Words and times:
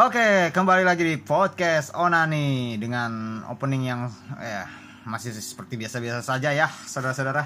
Oke, 0.00 0.48
kembali 0.56 0.80
lagi 0.80 1.04
di 1.04 1.20
podcast 1.20 1.92
Onani 1.92 2.80
dengan 2.80 3.44
opening 3.52 3.84
yang 3.84 4.08
ya 4.40 4.64
masih 5.04 5.28
seperti 5.36 5.76
biasa-biasa 5.76 6.24
saja 6.24 6.56
ya, 6.56 6.72
saudara-saudara. 6.72 7.44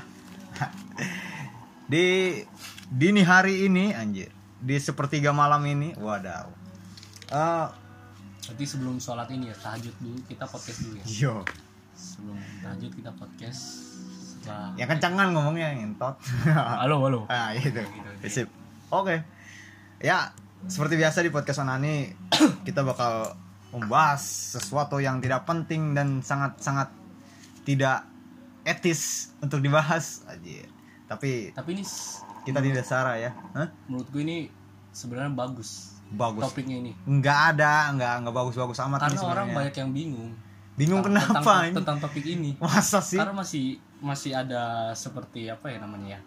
di 1.90 2.38
dini 2.86 3.26
hari 3.26 3.66
ini, 3.66 3.90
anjir, 3.90 4.30
di 4.62 4.78
sepertiga 4.78 5.34
malam 5.34 5.66
ini, 5.66 5.98
wadaw. 5.98 6.46
Eh, 7.34 7.66
Berarti 8.46 8.64
sebelum 8.70 9.02
sholat 9.02 9.26
ini 9.34 9.50
ya 9.50 9.56
tahajud 9.58 9.94
dulu 9.98 10.22
kita 10.30 10.46
podcast 10.46 10.78
dulu 10.86 10.94
ya. 11.02 11.04
yo, 11.10 11.34
Sebelum 11.98 12.38
tahajud 12.62 12.92
kita 12.94 13.10
podcast 13.18 13.62
setelah 14.14 14.70
yang 14.78 14.94
kencangan 14.94 15.26
ngomongnya 15.34 15.74
ngentot. 15.74 16.22
halo 16.54 17.02
halo. 17.02 17.20
ah, 17.34 17.50
itu. 17.50 17.82
Sip. 18.30 18.46
Oke. 18.94 19.26
Ya, 19.98 20.30
seperti 20.64 20.94
biasa 20.96 21.20
di 21.20 21.30
podcast 21.30 21.60
Onani 21.60 22.08
kita 22.66 22.80
bakal 22.80 23.36
membahas 23.74 24.22
sesuatu 24.56 25.02
yang 25.02 25.18
tidak 25.18 25.44
penting 25.44 25.92
dan 25.92 26.22
sangat-sangat 26.22 26.88
tidak 27.66 28.06
etis 28.64 29.32
untuk 29.42 29.60
dibahas 29.60 30.24
aja. 30.24 30.64
Tapi 31.04 31.52
Tapi 31.52 31.70
ini 31.74 31.84
kita 32.46 32.60
tidak 32.64 32.84
sarah 32.86 33.16
ya. 33.18 33.30
Hah? 33.52 33.68
menurut 33.90 34.08
gue 34.08 34.22
ini 34.24 34.48
sebenarnya 34.94 35.32
bagus 35.34 36.00
Bagus. 36.14 36.46
topiknya 36.48 36.80
ini. 36.80 36.92
Nggak 37.04 37.40
ada, 37.56 37.90
nggak 37.92 38.14
nggak 38.24 38.34
bagus-bagus 38.34 38.78
amat 38.86 38.98
Karena 39.04 39.18
ini 39.18 39.26
orang 39.26 39.48
banyak 39.50 39.74
yang 39.74 39.90
bingung. 39.90 40.30
Bingung 40.74 41.02
tentang- 41.02 41.28
kenapa 41.30 41.40
tentang, 41.42 41.62
ini? 41.66 41.74
tentang 41.76 41.98
topik 41.98 42.24
ini. 42.24 42.50
Masa 42.62 42.98
sih? 43.02 43.18
Karena 43.18 43.34
masih 43.34 43.64
masih 43.98 44.32
ada 44.36 44.92
seperti 44.94 45.50
apa 45.50 45.68
ya 45.72 45.78
namanya 45.82 46.18
ya? 46.18 46.20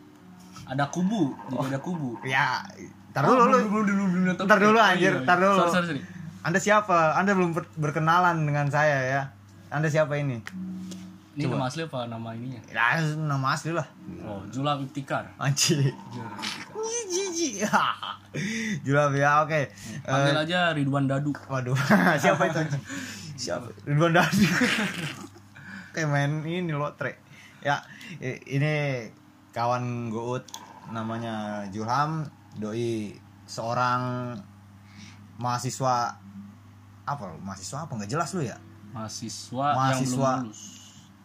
Ada 0.67 0.91
kubu, 0.91 1.31
jadi 1.47 1.63
ada 1.71 1.79
kubu. 1.79 2.19
Ya, 2.27 2.59
tar 3.17 3.25
dulu 3.25 3.43
lu. 3.43 3.57
belum 3.65 3.83
dulu 3.83 4.03
belum 4.07 4.23
topik 4.31 4.45
Ntar 4.45 4.57
ya? 4.57 4.63
dulu, 4.63 4.77
Oh, 4.77 4.85
anjir, 4.85 5.01
iya, 5.01 5.11
iya. 5.11 5.25
ntar 5.25 5.37
dulu. 5.39 5.57
Sorry, 5.57 5.71
sorry, 5.71 5.87
sorry. 5.89 6.01
Anda 6.39 6.59
siapa? 6.61 6.97
Anda 7.13 7.31
belum 7.33 7.51
ber- 7.51 7.73
berkenalan 7.75 8.45
dengan 8.45 8.69
saya 8.69 8.97
ya. 9.01 9.21
Anda 9.67 9.89
siapa 9.89 10.13
ini? 10.15 10.37
Ini 11.33 11.45
nama 11.45 11.65
asli 11.65 11.81
apa 11.83 12.05
nama 12.05 12.33
ininya? 12.33 12.57
Ya, 12.65 12.97
nama 13.13 13.53
asli 13.53 13.69
lah. 13.69 13.85
Oh, 14.21 14.41
Jula. 14.47 14.73
Anjir. 14.73 15.93
Jula 15.93 16.29
Ibtikar. 16.29 16.97
Jiji. 17.07 17.61
Julap 18.81 19.13
ya, 19.13 19.41
oke. 19.41 19.61
Panggil 20.03 20.33
Eh, 20.33 20.43
aja 20.43 20.59
Ridwan 20.71 21.05
Dadu. 21.05 21.31
waduh, 21.45 21.77
siapa 22.21 22.47
itu? 22.47 22.61
Siapa? 23.35 23.69
Ridwan 23.85 24.13
Dadi. 24.13 24.45
Kayak 25.93 26.09
main 26.09 26.31
ini 26.41 26.73
lotre. 26.73 27.17
Ya, 27.61 27.81
ini 28.21 29.05
kawan 29.51 30.09
Gout 30.09 30.45
namanya 30.89 31.65
Julham 31.69 32.23
doi 32.57 33.13
seorang 33.45 34.33
mahasiswa 35.37 36.17
apa? 37.03 37.23
Lu? 37.23 37.37
mahasiswa 37.39 37.85
apa? 37.85 37.91
Nggak 37.95 38.11
jelas 38.11 38.29
lu 38.33 38.43
ya? 38.43 38.57
Mahasiswa, 38.91 39.67
Mahasiswa. 39.77 40.31
yang 40.33 40.41
belum 40.41 40.47
lulus. 40.49 40.61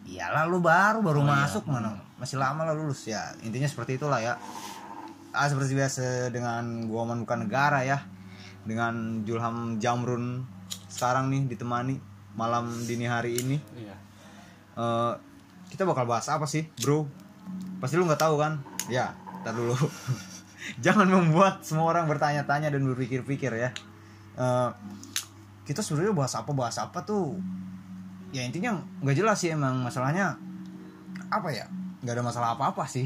Iyalah 0.03 0.43
lu 0.45 0.59
baru 0.59 0.99
baru 0.99 1.19
Oh, 1.19 1.25
iya. 1.25 1.47
masuk 1.47 1.63
mana? 1.65 1.95
Masih 2.19 2.37
lama 2.37 2.63
lah 2.63 2.75
lulus 2.75 3.07
ya. 3.07 3.33
Intinya 3.41 3.65
seperti 3.65 3.97
itulah 3.97 4.19
ya. 4.19 4.35
Ah, 5.33 5.49
seperti 5.49 5.73
biasa 5.73 6.29
dengan 6.29 6.85
gua 6.85 7.07
bukan 7.09 7.47
negara 7.47 7.81
ya. 7.81 8.03
Dengan 8.63 9.25
Julham 9.25 9.79
Jamrun 9.79 10.45
sekarang 10.87 11.27
nih 11.27 11.49
ditemani 11.49 11.97
malam 12.33 12.69
dini 12.85 13.03
hari 13.03 13.41
ini. 13.41 13.57
Iya. 13.75 13.95
Eh, 14.73 15.13
kita 15.71 15.83
bakal 15.83 16.05
bahas 16.05 16.29
apa 16.29 16.45
sih 16.45 16.69
bro? 16.79 17.09
Pasti 17.81 17.97
lu 17.97 18.05
nggak 18.05 18.21
tahu 18.21 18.37
kan? 18.37 18.61
Ya 18.87 19.11
tar 19.41 19.51
dulu 19.51 19.73
jangan 20.79 21.07
membuat 21.07 21.63
semua 21.65 21.91
orang 21.91 22.05
bertanya-tanya 22.07 22.69
dan 22.73 22.81
berpikir-pikir 22.83 23.51
ya. 23.53 23.69
Eh, 24.37 24.69
kita 25.63 25.79
sebenarnya 25.79 26.13
bahas 26.15 26.33
apa 26.35 26.51
bahas 26.51 26.77
apa 26.79 27.03
tuh? 27.03 27.39
Ya 28.33 28.41
intinya 28.43 28.81
nggak 29.03 29.15
jelas 29.17 29.37
sih 29.39 29.53
emang. 29.53 29.83
Masalahnya 29.83 30.35
apa 31.29 31.49
ya? 31.53 31.65
Nggak 32.03 32.13
ada 32.19 32.23
masalah 32.23 32.49
apa-apa 32.57 32.83
sih. 32.87 33.05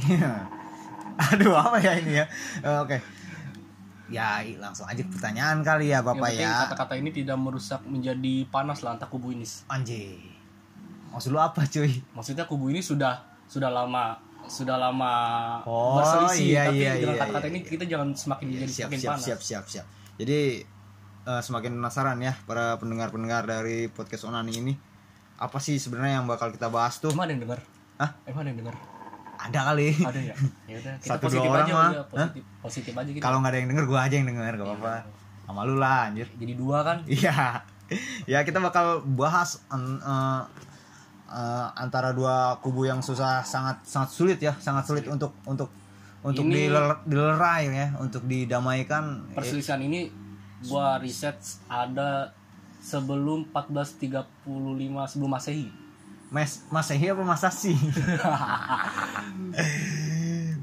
Aduh 1.33 1.57
apa 1.57 1.77
ya 1.81 1.97
ini 1.97 2.21
ya? 2.21 2.25
Eh, 2.63 2.79
oke. 2.81 2.97
Ya 4.07 4.39
langsung 4.55 4.87
aja 4.87 5.03
pertanyaan 5.03 5.59
kali 5.61 5.91
ya 5.91 5.99
bapak 5.99 6.31
ya. 6.31 6.69
Kata-kata 6.69 6.95
ini 6.95 7.11
tidak 7.11 7.35
merusak 7.35 7.83
menjadi 7.83 8.47
panas 8.47 8.79
lah 8.85 8.95
antar 8.95 9.11
kubu 9.11 9.35
ini. 9.35 9.43
anjing 9.67 10.37
maksud 11.17 11.33
lu 11.33 11.41
apa 11.41 11.65
cuy? 11.65 11.97
Maksudnya 12.13 12.45
kubu 12.45 12.69
ini 12.69 12.77
sudah 12.77 13.17
sudah 13.49 13.73
lama 13.73 14.19
sudah 14.47 14.75
lama 14.75 15.13
Oh, 15.63 15.97
berselisih 15.97 16.47
iya, 16.49 16.61
tapi 16.65 16.79
iya, 16.79 16.91
dengan 16.95 17.13
iya, 17.13 17.21
kata-kata 17.21 17.43
iya, 17.43 17.51
ini 17.51 17.59
iya. 17.59 17.69
kita 17.69 17.83
jangan 17.85 18.09
semakin 18.11 18.45
menjadi 18.47 18.65
siap 18.65 18.87
semakin 18.87 18.99
siap 18.99 19.11
panas. 19.11 19.25
siap 19.25 19.39
siap 19.41 19.65
siap 19.67 19.85
jadi 20.15 20.39
eh, 21.23 21.41
semakin 21.41 21.71
penasaran 21.75 22.17
ya 22.17 22.33
para 22.43 22.75
pendengar-pendengar 22.77 23.43
dari 23.43 23.87
podcast 23.87 24.23
Onani 24.23 24.53
ini 24.53 24.73
apa 25.37 25.57
sih 25.57 25.75
sebenarnya 25.75 26.17
yang 26.17 26.25
bakal 26.25 26.49
kita 26.49 26.65
bahas 26.67 26.97
tuh 26.97 27.11
Emang 27.11 27.23
ada 27.23 27.33
yang 27.33 27.43
dengar? 27.43 27.59
Hah? 27.97 28.09
Emang 28.23 28.41
ada 28.41 28.49
yang 28.49 28.59
dengar? 28.59 28.75
ada 29.37 29.59
kali 29.69 29.93
Ada 29.93 30.17
ya? 30.23 30.35
Ya 30.65 30.75
udah, 30.77 30.93
kita 30.97 31.13
Satu, 31.13 31.21
dua 31.21 31.27
positif 31.29 31.45
orang 31.47 31.61
aja 31.61 31.73
mah. 31.75 31.91
positif, 32.09 32.43
positif 32.57 32.93
aja 32.95 33.09
gitu. 33.11 33.21
kalau 33.21 33.37
nggak 33.37 33.51
ada 33.51 33.59
yang 33.59 33.69
denger 33.69 33.85
gua 33.85 33.99
aja 34.01 34.15
yang 34.15 34.27
denger 34.27 34.53
gak 34.55 34.65
apa-apa 34.65 34.93
sama 35.43 35.61
lu 35.61 35.75
lah 35.75 36.09
anjir 36.09 36.25
Jadi 36.33 36.53
dua 36.55 36.77
kan? 36.81 36.97
iya 37.05 37.61
ya 38.31 38.41
kita 38.41 38.57
bakal 38.57 38.85
bahas 39.07 39.61
an- 39.67 40.01
eh, 41.27 41.67
antara 41.75 42.11
dua 42.11 42.57
kubu 42.59 42.83
yang 42.83 42.99
susah 42.99 43.41
sangat 43.41 43.79
sangat 43.83 44.09
sulit 44.09 44.37
ya 44.39 44.51
sangat 44.57 44.83
sulit 44.83 45.05
untuk 45.05 45.31
untuk 45.43 45.67
untuk 46.21 46.43
Ini- 46.43 46.67
diler- 46.67 47.01
dilerai 47.03 47.61
ya 47.67 47.87
untuk 47.97 48.23
didamaikan 48.23 49.27
Eh, 49.29 49.33
Perselisihan 49.35 49.79
ini 49.79 50.07
gua 50.63 50.97
riset 50.97 51.35
ada 51.67 52.31
sebelum 52.79 53.43
1435 53.47 55.07
sebelum 55.07 55.29
Masehi. 55.29 55.67
Mas 56.27 56.59
Masehi 56.67 57.07
apa 57.07 57.23
Masasi? 57.23 57.71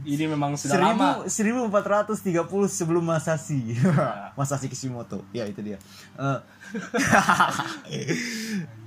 Ini 0.04 0.28
memang 0.28 0.52
sudah 0.52 0.76
lama. 0.76 1.24
Seribu 1.24 1.64
1430 1.64 2.36
sebelum 2.68 3.00
Masashi. 3.00 3.72
Masashi 4.36 4.68
Kishimoto. 4.68 5.24
Ya 5.32 5.48
itu 5.48 5.64
dia. 5.64 5.80
Eh, 6.20 6.38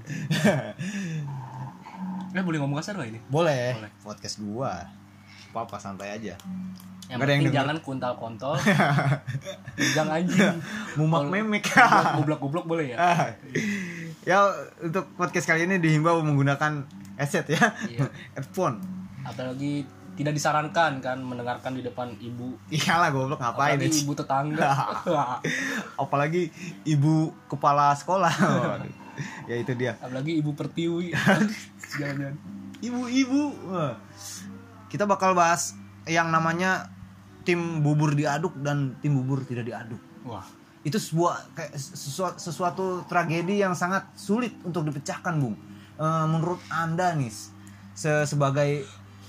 Eh 2.35 2.43
boleh 2.43 2.59
ngomong 2.59 2.77
kasar 2.79 2.99
gak 2.99 3.07
ini? 3.07 3.19
boleh. 3.31 3.77
Boleh. 3.79 3.91
Podcast 4.03 4.35
gua. 4.43 4.83
Apa-apa 5.51 5.79
santai 5.79 6.11
aja. 6.11 6.35
Yang 7.07 7.17
Nggak 7.17 7.23
ada 7.23 7.31
yang 7.31 7.39
penting 7.39 7.39
denger. 7.47 7.57
jangan 7.63 7.77
kuntal 7.79 8.13
kontol. 8.19 8.55
jangan 9.95 10.19
anjing. 10.19 10.59
Mumak 10.99 11.23
memek. 11.31 11.63
Goblok 12.19 12.39
goblok 12.43 12.65
boleh 12.67 12.93
ya? 12.93 12.97
Ah. 12.99 13.31
ya 14.27 14.43
untuk 14.83 15.07
podcast 15.15 15.47
kali 15.47 15.63
ini 15.63 15.79
dihimbau 15.79 16.19
menggunakan 16.19 16.83
headset 17.15 17.47
ya. 17.47 17.71
Iya. 17.87 18.11
Headphone. 18.35 18.83
Apalagi 19.23 19.87
tidak 20.19 20.35
disarankan 20.35 20.99
kan 20.99 21.17
mendengarkan 21.23 21.79
di 21.79 21.81
depan 21.85 22.11
ibu. 22.19 22.59
Iyalah 22.67 23.15
goblok 23.15 23.39
ngapain 23.39 23.79
Apalagi 23.79 24.03
ibu 24.03 24.11
tetangga. 24.11 24.69
Apalagi 25.95 26.51
ibu 26.83 27.31
kepala 27.47 27.95
sekolah. 27.95 28.35
Ya 29.49 29.55
itu 29.57 29.73
dia. 29.73 29.97
Apalagi 29.97 30.37
ibu 30.37 30.53
pertiwi. 30.53 31.13
Ibu-ibu. 32.87 33.41
Kita 34.87 35.03
bakal 35.09 35.33
bahas 35.33 35.73
yang 36.07 36.31
namanya 36.31 36.87
tim 37.43 37.79
bubur 37.79 38.11
diaduk 38.13 38.55
dan 38.59 38.95
tim 38.99 39.15
bubur 39.17 39.43
tidak 39.47 39.67
diaduk. 39.67 39.99
Wah, 40.27 40.43
itu 40.83 40.99
sebuah 40.99 41.55
kayak 41.55 41.73
sesuatu, 41.79 42.37
sesuatu 42.39 42.85
tragedi 43.07 43.63
yang 43.63 43.71
sangat 43.71 44.07
sulit 44.19 44.51
untuk 44.67 44.87
dipecahkan 44.87 45.39
bung. 45.39 45.55
Eh, 45.97 46.25
menurut 46.29 46.61
anda 46.69 47.15
nih 47.17 47.31
se- 47.97 48.25
sebagai 48.27 48.85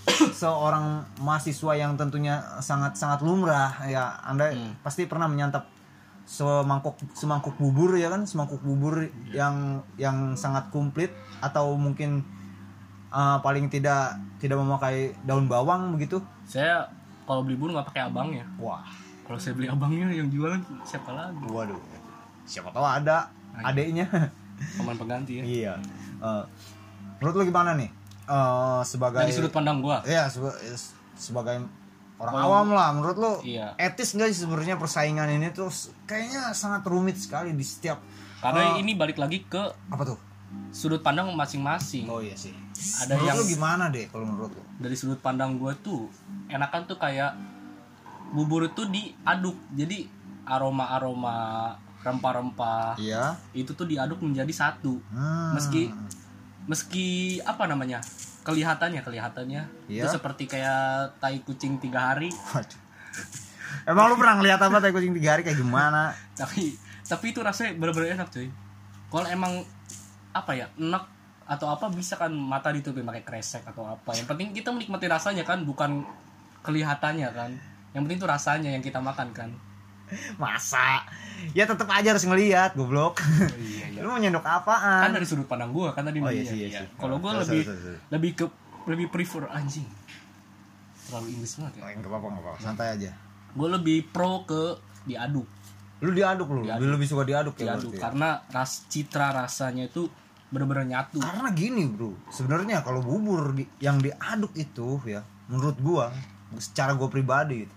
seorang 0.41 1.07
mahasiswa 1.23 1.73
yang 1.79 1.97
tentunya 1.97 2.45
sangat 2.61 2.99
sangat 2.99 3.25
lumrah 3.25 3.73
ya 3.89 4.21
anda 4.25 4.53
pasti 4.85 5.09
pernah 5.09 5.29
menyantap 5.29 5.65
semangkuk 6.29 6.93
semangkuk 7.11 7.57
bubur 7.57 7.97
ya 7.97 8.13
kan 8.13 8.21
semangkuk 8.23 8.61
bubur 8.61 9.01
yang 9.27 9.81
yang 9.97 10.37
sangat 10.37 10.69
komplit 10.69 11.09
atau 11.41 11.73
mungkin 11.75 12.21
uh, 13.09 13.41
paling 13.41 13.67
tidak 13.67 14.13
tidak 14.37 14.61
memakai 14.61 15.17
daun 15.25 15.49
bawang 15.49 15.97
begitu 15.97 16.21
saya 16.45 16.85
kalau 17.25 17.41
beli 17.43 17.57
bubur 17.57 17.73
nggak 17.73 17.89
pakai 17.89 18.03
abangnya. 18.05 18.45
wah 18.57 18.85
Kalau 19.25 19.37
saya 19.37 19.53
beli 19.53 19.69
abangnya 19.69 20.09
yang 20.11 20.29
jualan 20.29 20.61
siapa 20.83 21.11
lagi? 21.11 21.45
waduh 21.45 21.81
siapa 22.45 22.69
tahu 22.69 22.85
ada 22.85 23.33
adiknya 23.59 24.05
Paman 24.77 24.97
pengganti 24.97 25.33
ya. 25.35 25.45
iya 25.45 25.75
Eh, 26.19 26.45
menurut 27.17 27.35
lu 27.37 27.45
gimana 27.47 27.73
nih 27.73 27.89
Eh, 28.25 28.81
sebagai 28.85 29.17
Dari 29.19 29.33
sudut 29.33 29.49
pandang 29.49 29.81
gua. 29.81 30.05
ya 30.05 30.29
seba- 30.29 30.53
sebagai 31.15 31.65
orang 32.19 32.35
Kalau- 32.35 32.51
awam 32.53 32.69
lah 32.71 32.89
menurut 32.93 33.17
lo 33.17 33.33
Iya. 33.41 33.79
etis 33.79 34.13
nggak 34.13 34.29
sih 34.29 34.43
sebenarnya 34.43 34.75
persaingan 34.75 35.31
ini 35.31 35.49
tuh 35.49 35.71
kayaknya 36.05 36.51
sangat 36.53 36.83
rumit 36.85 37.15
sekali 37.15 37.51
di 37.51 37.63
setiap 37.63 38.03
karena 38.39 38.75
eh, 38.75 38.83
ini 38.83 38.95
balik 38.95 39.17
lagi 39.17 39.43
ke 39.43 39.63
apa 39.89 40.05
tuh? 40.05 40.19
sudut 40.73 40.99
pandang 40.99 41.29
masing-masing. 41.31 42.09
Oh 42.09 42.19
iya 42.19 42.33
sih. 42.33 42.57
Ada 43.05 43.15
menurut 43.15 43.29
yang- 43.29 43.37
lo 43.37 43.45
gimana 43.47 43.85
deh 43.89 44.09
kalau 44.09 44.25
menurut 44.25 44.49
lo 44.51 44.63
dari 44.77 44.97
sudut 44.97 45.21
pandang 45.21 45.61
gue 45.61 45.73
tuh 45.79 46.09
enakan 46.49 46.89
tuh 46.89 46.97
kayak 46.97 47.37
bubur 48.31 48.65
itu 48.65 48.83
diaduk. 48.85 49.57
Jadi 49.71 50.09
aroma 50.45 50.89
aroma 50.89 51.37
rempah-rempah 51.99 52.97
iya. 52.97 53.37
itu 53.53 53.75
tuh 53.75 53.85
diaduk 53.85 54.19
menjadi 54.19 54.49
satu. 54.51 54.97
Hmm. 55.13 55.53
meski 55.53 55.93
meski 56.69 57.41
apa 57.43 57.65
namanya 57.65 57.99
kelihatannya 58.45 59.01
kelihatannya 59.01 59.63
itu 59.89 60.05
Iya. 60.05 60.13
seperti 60.13 60.45
kayak 60.49 61.17
tai 61.21 61.41
kucing 61.43 61.81
tiga 61.81 62.13
hari. 62.13 62.29
Waduh. 62.53 62.81
emang 63.89 64.13
lo 64.13 64.15
pernah 64.21 64.37
ngeliat 64.41 64.61
apa 64.61 64.77
tai 64.81 64.93
kucing 64.93 65.17
tiga 65.17 65.37
hari 65.37 65.43
kayak 65.45 65.59
gimana? 65.59 66.13
Tapi 66.37 66.77
tapi 67.09 67.33
itu 67.33 67.41
rasanya 67.41 67.77
bener-bener 67.81 68.17
enak 68.21 68.29
cuy. 68.29 68.49
Kalau 69.09 69.29
emang 69.29 69.65
apa 70.37 70.53
ya 70.53 70.69
enak 70.77 71.05
atau 71.49 71.73
apa 71.73 71.89
bisa 71.89 72.21
kan 72.21 72.29
mata 72.29 72.69
ditutupin 72.69 73.09
pakai 73.09 73.25
kresek 73.25 73.65
atau 73.65 73.89
apa. 73.89 74.13
Yang 74.13 74.29
penting 74.29 74.49
kita 74.53 74.69
menikmati 74.69 75.09
rasanya 75.09 75.45
kan 75.49 75.65
bukan 75.65 76.05
kelihatannya 76.61 77.29
kan. 77.33 77.51
Yang 77.97 78.03
penting 78.05 78.19
itu 78.21 78.29
rasanya 78.29 78.69
yang 78.77 78.85
kita 78.85 79.01
makan 79.01 79.33
kan 79.33 79.51
masa? 80.43 81.05
Ya 81.51 81.65
tetap 81.65 81.87
aja 81.89 82.11
harus 82.11 82.23
ngeliat 82.23 82.73
goblok. 82.73 83.21
Iya 83.55 83.87
iya. 83.91 84.01
Lu 84.03 84.09
mau 84.09 84.19
nyendok 84.19 84.41
kan 84.41 84.59
apaan 84.59 85.11
dari 85.11 85.23
sudut 85.23 85.45
pandang 85.45 85.71
gua 85.71 85.91
kan 85.91 86.03
tadi 86.03 86.19
Oh, 86.19 86.27
iya 86.27 86.41
Iya, 86.41 86.45
sih, 86.45 86.59
iya 86.61 86.69
iya. 86.71 86.83
kalau 86.95 87.17
gua 87.17 87.39
Sorry, 87.39 87.45
lebih 87.45 87.63
sorry, 87.65 87.81
sorry. 87.81 87.99
lebih 88.11 88.31
ke 88.35 88.45
lebih 88.87 89.07
prefer 89.09 89.45
anjing. 89.49 89.87
Terlalu 91.05 91.27
Inggris 91.33 91.53
banget 91.57 91.73
ya. 91.75 91.81
Oh, 91.81 91.89
nggak 91.91 92.07
apa-apa 92.07 92.27
nggak 92.29 92.45
apa-apa. 92.45 92.61
Santai 92.61 92.89
aja. 92.93 93.11
Gua 93.51 93.69
lebih 93.71 93.99
pro 94.07 94.45
ke 94.45 94.63
diaduk. 95.05 95.49
Lu 95.99 96.11
diaduk 96.11 96.49
lu? 96.49 96.63
Diaduk. 96.63 96.85
lebih, 96.89 97.07
suka 97.07 97.25
diaduk 97.25 97.55
ya 97.57 97.75
diaduk 97.75 97.91
berarti 97.91 97.97
ya? 97.97 98.03
karena 98.05 98.29
ras 98.49 98.73
citra 98.87 99.29
rasanya 99.33 99.85
itu 99.85 100.07
bener-bener 100.49 100.87
nyatu. 100.87 101.19
Karena 101.19 101.51
gini 101.51 101.85
bro. 101.87 102.15
Sebenarnya 102.29 102.81
kalau 102.81 103.01
bubur 103.01 103.53
di- 103.53 103.69
yang 103.79 103.99
diaduk 103.99 104.55
itu 104.55 105.01
ya 105.05 105.21
menurut 105.47 105.77
gua 105.79 106.13
secara 106.57 106.93
gua 106.93 107.09
pribadi 107.09 107.65
itu 107.65 107.77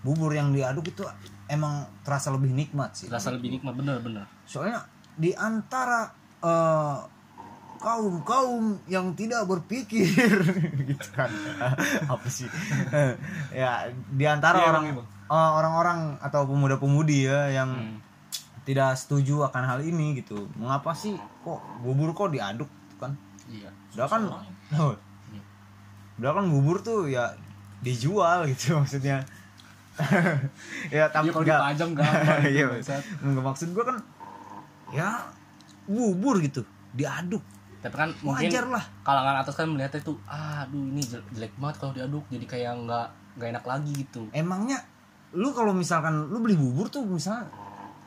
bubur 0.00 0.30
yang 0.30 0.50
diaduk 0.50 0.86
itu 0.86 1.02
emang 1.46 1.86
terasa 2.02 2.30
lebih 2.30 2.50
nikmat 2.50 2.94
sih. 2.94 3.06
Rasa 3.06 3.30
lebih 3.30 3.54
nikmat 3.54 3.74
bener-bener 3.74 4.26
soalnya 4.44 4.82
di 5.16 5.32
antara 5.32 6.10
kaum 7.76 8.24
kaum 8.24 8.80
yang 8.88 9.12
tidak 9.12 9.44
berpikir 9.44 10.06
gitu 10.90 11.08
kan. 11.12 11.28
Apa 12.12 12.26
sih? 12.28 12.48
Ya 13.56 13.88
di 14.10 14.24
antara 14.24 14.58
Iya, 14.60 14.68
orang 14.72 14.84
eh, 15.26 15.50
orang-orang 15.56 15.98
atau 16.20 16.46
pemuda-pemudi 16.46 17.26
ya 17.26 17.50
yang 17.52 17.70
Hmm. 17.72 17.98
tidak 18.66 18.98
setuju 18.98 19.46
akan 19.46 19.62
hal 19.62 19.78
ini 19.80 20.18
gitu. 20.18 20.50
Mengapa 20.58 20.90
sih 20.90 21.14
kok 21.42 21.62
bubur 21.80 22.10
kok 22.12 22.34
diaduk 22.34 22.66
kan? 22.98 23.14
Iya 23.46 23.70
udah 23.94 24.08
kan? 24.10 24.22
oh, 24.76 24.92
udah 26.18 26.30
kan 26.32 26.44
bubur 26.50 26.82
tuh 26.82 27.06
ya 27.06 27.30
dijual 27.80 28.48
gitu 28.50 28.76
maksudnya 28.76 29.22
ya 30.88 31.04
tapi 31.08 31.26
Iya, 31.26 31.32
kalau 31.32 31.44
nggak- 31.44 31.60
dipajang 31.62 31.90
gampang 31.92 32.38
gitu, 32.44 32.50
iya 32.50 32.64
nggak 33.22 33.44
maksud 33.44 33.68
gua 33.70 33.84
kan 33.86 33.96
ya 34.88 35.10
bubur 35.84 36.38
gitu 36.38 36.62
diaduk. 36.92 37.42
Tapi 37.78 37.94
kan 37.94 38.10
mungkin 38.20 38.48
wajar 38.48 38.66
lah. 38.68 38.84
kalangan 39.00 39.36
atas 39.38 39.54
kan 39.54 39.66
melihatnya 39.66 40.00
tuh 40.00 40.18
aduh 40.24 40.84
ini 40.86 41.00
jel- 41.00 41.26
jelek 41.30 41.54
banget 41.56 41.76
kalau 41.78 41.92
diaduk 41.92 42.24
jadi 42.26 42.44
kayak 42.44 42.72
nggak 42.82 43.06
nggak 43.34 43.48
enak 43.52 43.64
lagi 43.64 43.92
gitu. 43.96 44.26
Emangnya 44.32 44.82
lu 45.32 45.52
kalau 45.52 45.70
misalkan 45.70 46.26
lu 46.26 46.38
beli 46.38 46.54
bubur 46.54 46.86
tuh 46.86 47.02
misalnya 47.02 47.46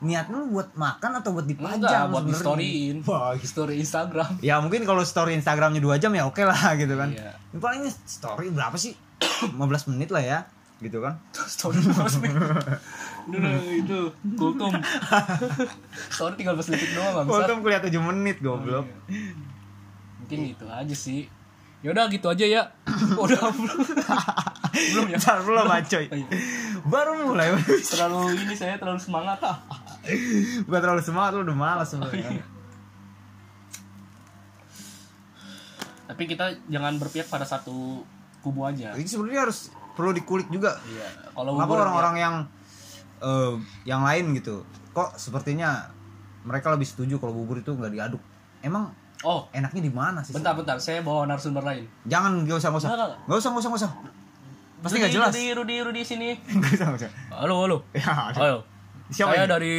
niat 0.00 0.26
lu 0.26 0.48
buat 0.48 0.72
makan 0.74 1.20
atau 1.20 1.30
buat 1.30 1.44
dipajang 1.44 1.76
enggak 1.78 2.08
buat 2.08 2.22
di 2.22 2.32
sebenarnya? 2.32 2.40
storyin 2.42 2.96
Wah, 3.04 3.36
story 3.36 3.74
Instagram. 3.78 4.30
Ya 4.40 4.56
mungkin 4.56 4.82
kalau 4.82 5.02
story 5.02 5.32
Instagramnya 5.34 5.78
dua 5.78 5.96
jam 5.96 6.10
ya 6.10 6.24
oke 6.24 6.40
lah 6.40 6.56
gitu 6.74 6.94
kan. 6.94 7.12
Iya. 7.12 7.36
Ini 7.50 7.58
paling 7.58 7.82
story 8.02 8.48
berapa 8.48 8.74
sih? 8.74 8.96
15 9.52 9.60
menit 9.90 10.08
lah 10.08 10.20
ya 10.20 10.38
gitu 10.80 10.98
kan? 11.04 11.14
Story 11.52 11.78
15 11.84 12.20
menit 12.24 12.34
Dulu 13.28 13.48
itu 13.76 13.98
kultum 14.34 14.72
story 16.08 16.40
13 16.40 16.72
detik 16.72 16.90
doang 16.96 17.12
bangsa 17.20 17.30
Kultum 17.30 17.56
kuliah 17.60 17.80
7 17.84 17.92
menit 18.00 18.36
goblok. 18.40 18.88
Mungkin 20.24 20.38
gitu 20.56 20.64
aja 20.66 20.96
sih. 20.96 21.28
Yaudah 21.84 22.08
gitu 22.08 22.26
aja 22.32 22.44
ya. 22.48 22.62
Udah 23.22 23.40
belum. 23.52 23.80
Belum 24.72 25.06
ya? 25.12 25.18
Bentar, 25.20 25.38
belum 25.44 25.68
coy 25.68 26.04
Oh, 26.10 26.16
iya. 26.16 26.28
baru 26.88 27.12
mulai. 27.28 27.52
Terlalu 27.60 28.40
ini 28.40 28.54
saya 28.56 28.80
terlalu 28.80 28.98
semangat. 28.98 29.38
Gua 30.68 30.78
terlalu 30.80 31.04
semangat 31.04 31.36
lu 31.36 31.44
udah 31.44 31.56
malas 31.56 31.92
sebenarnya 31.92 32.40
tapi 36.10 36.36
kita 36.36 36.52
jangan 36.66 36.98
berpihak 37.00 37.30
pada 37.30 37.46
satu 37.46 38.02
kubu 38.42 38.66
aja. 38.68 38.92
Ini 38.92 39.08
sebenarnya 39.08 39.46
harus 39.48 39.72
perlu 40.00 40.16
dikulik 40.16 40.48
juga. 40.48 40.80
Iya 40.88 41.28
kalau 41.36 41.52
Kenapa 41.60 41.72
orang-orang 41.84 42.14
yang 42.16 42.34
eh, 43.20 43.52
yang 43.84 44.00
lain 44.00 44.32
gitu? 44.40 44.64
Kok 44.96 45.20
sepertinya 45.20 45.92
mereka 46.48 46.72
lebih 46.72 46.88
setuju 46.88 47.20
kalau 47.20 47.36
bubur 47.36 47.60
itu 47.60 47.76
nggak 47.76 47.92
diaduk? 47.92 48.22
Emang 48.64 48.96
oh. 49.28 49.44
enaknya 49.52 49.84
di 49.84 49.92
mana 49.92 50.24
sih? 50.24 50.32
Bentar 50.32 50.56
bentar. 50.56 50.80
Saya 50.80 51.04
bawa 51.04 51.28
narasumber 51.28 51.60
lain. 51.60 51.84
Jangan 52.08 52.48
gak 52.48 52.56
usah 52.56 52.68
gak 52.72 52.80
usah. 52.80 52.90
Gak 53.28 53.38
usah 53.38 53.50
gak 53.52 53.60
usah 53.60 53.70
gak 53.70 53.80
usah. 53.84 53.92
Pasti 54.80 54.96
nggak 54.96 55.12
jelas. 55.12 55.32
Rudi 55.36 55.44
Rudi 55.52 55.76
Rudi 55.84 56.02
sini. 56.08 56.28
Gak 56.64 56.72
usah 56.80 56.86
gak 56.88 57.00
usah. 57.04 57.10
Halo 57.36 57.68
halo. 57.68 57.76
Ya 57.92 58.32
halo. 58.32 58.64
Siapa 59.12 59.36
saya 59.36 59.44
ini? 59.44 59.52
dari 59.52 59.76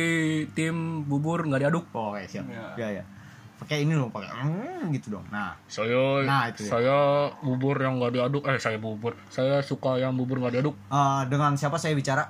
tim 0.53 1.07
bubur 1.09 1.41
nggak 1.47 1.65
diaduk. 1.65 1.89
Oh 1.97 2.13
oke 2.13 2.21
siap. 2.29 2.45
Ya. 2.45 2.77
ya 2.77 3.01
ya 3.01 3.03
pakai 3.61 3.85
ini 3.85 3.93
dong 3.93 4.09
pakai 4.09 4.33
mm, 4.33 4.89
gitu 4.97 5.13
dong. 5.13 5.25
Nah. 5.29 5.53
Saya 5.69 6.25
Nah, 6.25 6.49
itu 6.49 6.65
ya. 6.65 6.69
saya 6.73 6.97
bubur 7.45 7.77
yang 7.77 8.01
nggak 8.01 8.17
diaduk. 8.17 8.43
Eh 8.49 8.57
saya 8.57 8.81
bubur. 8.81 9.13
Saya 9.29 9.61
suka 9.61 10.01
yang 10.01 10.17
bubur 10.17 10.41
nggak 10.41 10.57
diaduk. 10.57 10.73
Eh, 10.89 11.21
dengan 11.29 11.53
siapa 11.53 11.77
saya 11.77 11.93
bicara? 11.93 12.25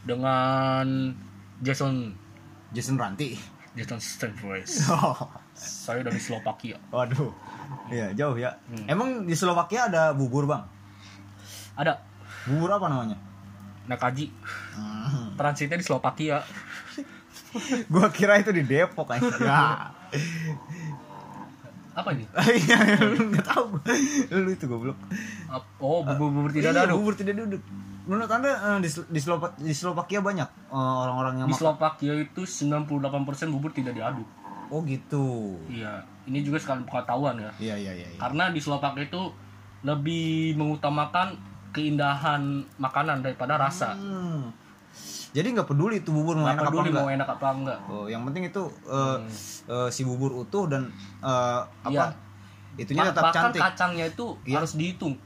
Dengan 0.00 1.12
Jason. 1.60 2.16
Jason 2.72 2.96
Ranti. 2.96 3.36
Jason 3.76 4.00
Stanford 4.00 4.68
saya 5.56 6.00
dari 6.04 6.20
Slovakia. 6.20 6.76
Waduh. 6.92 7.32
Iya 7.88 8.12
jauh 8.16 8.36
ya. 8.36 8.56
Emang 8.88 9.24
di 9.28 9.32
Slovakia 9.36 9.88
ada 9.92 10.12
bubur 10.12 10.44
bang? 10.48 10.64
Ada. 11.76 12.00
Bubur 12.48 12.68
apa 12.72 12.88
namanya? 12.88 13.16
Nakaji. 13.88 14.28
Hmm. 14.76 15.36
transitnya 15.36 15.76
di 15.76 15.84
Slovakia. 15.84 16.40
Gua 17.92 18.08
kira 18.08 18.40
itu 18.40 18.52
di 18.52 18.64
Depok 18.64 19.08
aja 19.12 19.28
ya. 19.48 19.62
Apa 21.92 22.08
ini 22.10 22.24
Iya, 22.62 22.76
lu 23.04 23.28
nggak 23.28 23.46
tahu. 23.46 23.66
Lu 24.32 24.48
itu 24.48 24.64
goblok. 24.64 24.96
Oh 25.76 26.00
bubur 26.02 26.28
bubur 26.30 26.50
tidak 26.50 26.72
diaduk 26.74 26.96
Bubur 26.96 27.14
tidak 27.14 27.34
duduk. 27.36 27.60
Menurut 28.02 28.26
Anda 28.26 28.50
eh, 28.50 28.78
di, 28.80 28.88
Slo- 28.88 29.06
di, 29.06 29.20
di 29.62 29.72
Slovakia 29.72 30.18
banyak 30.18 30.48
eh, 30.68 30.74
orang-orang 30.74 31.34
yang 31.38 31.48
di? 31.48 31.54
Slovakia 31.54 32.12
itu 32.14 32.42
98% 32.42 32.82
bubur 33.48 33.70
tidak 33.70 33.92
diaduk 33.92 34.26
Oh 34.68 34.80
gitu. 34.82 35.60
iya 35.68 36.00
ini 36.24 36.40
juga 36.40 36.56
sekali 36.56 36.80
pengetahuan 36.82 37.36
ya 37.36 37.52
Iya, 37.60 37.76
iya, 37.78 37.92
iya. 37.94 38.08
iya. 38.08 38.18
karena 38.18 38.48
di 38.48 38.56
Slovakia 38.56 39.04
itu 39.04 39.20
lebih 39.82 40.56
mengutamakan 40.56 41.36
keindahan 41.70 42.40
makanan 42.76 43.20
daripada 43.20 43.60
rasa 43.60 43.92
Hmm. 43.92 44.48
Jadi 45.32 45.48
nggak 45.50 45.64
peduli 45.64 45.98
itu 45.98 46.10
bubur 46.10 46.34
mau 46.34 46.44
nggak 46.44 46.52
enak 46.52 46.62
apa 46.62 46.70
peduli 46.70 46.88
enggak. 46.88 47.02
mau 47.02 47.10
enak 47.10 47.28
apa 47.30 47.46
enggak 47.50 47.78
Oh, 47.86 48.04
yang 48.04 48.22
penting 48.24 48.42
itu 48.46 48.62
eh, 48.84 49.18
eh, 49.66 49.88
si 49.88 50.02
bubur 50.02 50.32
utuh 50.36 50.64
dan 50.66 50.92
eh, 51.18 51.60
apa? 51.82 51.88
Iya. 51.88 52.06
Itunya 52.74 53.04
tetap 53.06 53.24
bahkan 53.26 53.42
cantik. 53.48 53.60
kacangnya 53.60 54.04
itu 54.06 54.26
Iya. 54.42 54.56
harus 54.58 54.72
dihitung 54.74 55.16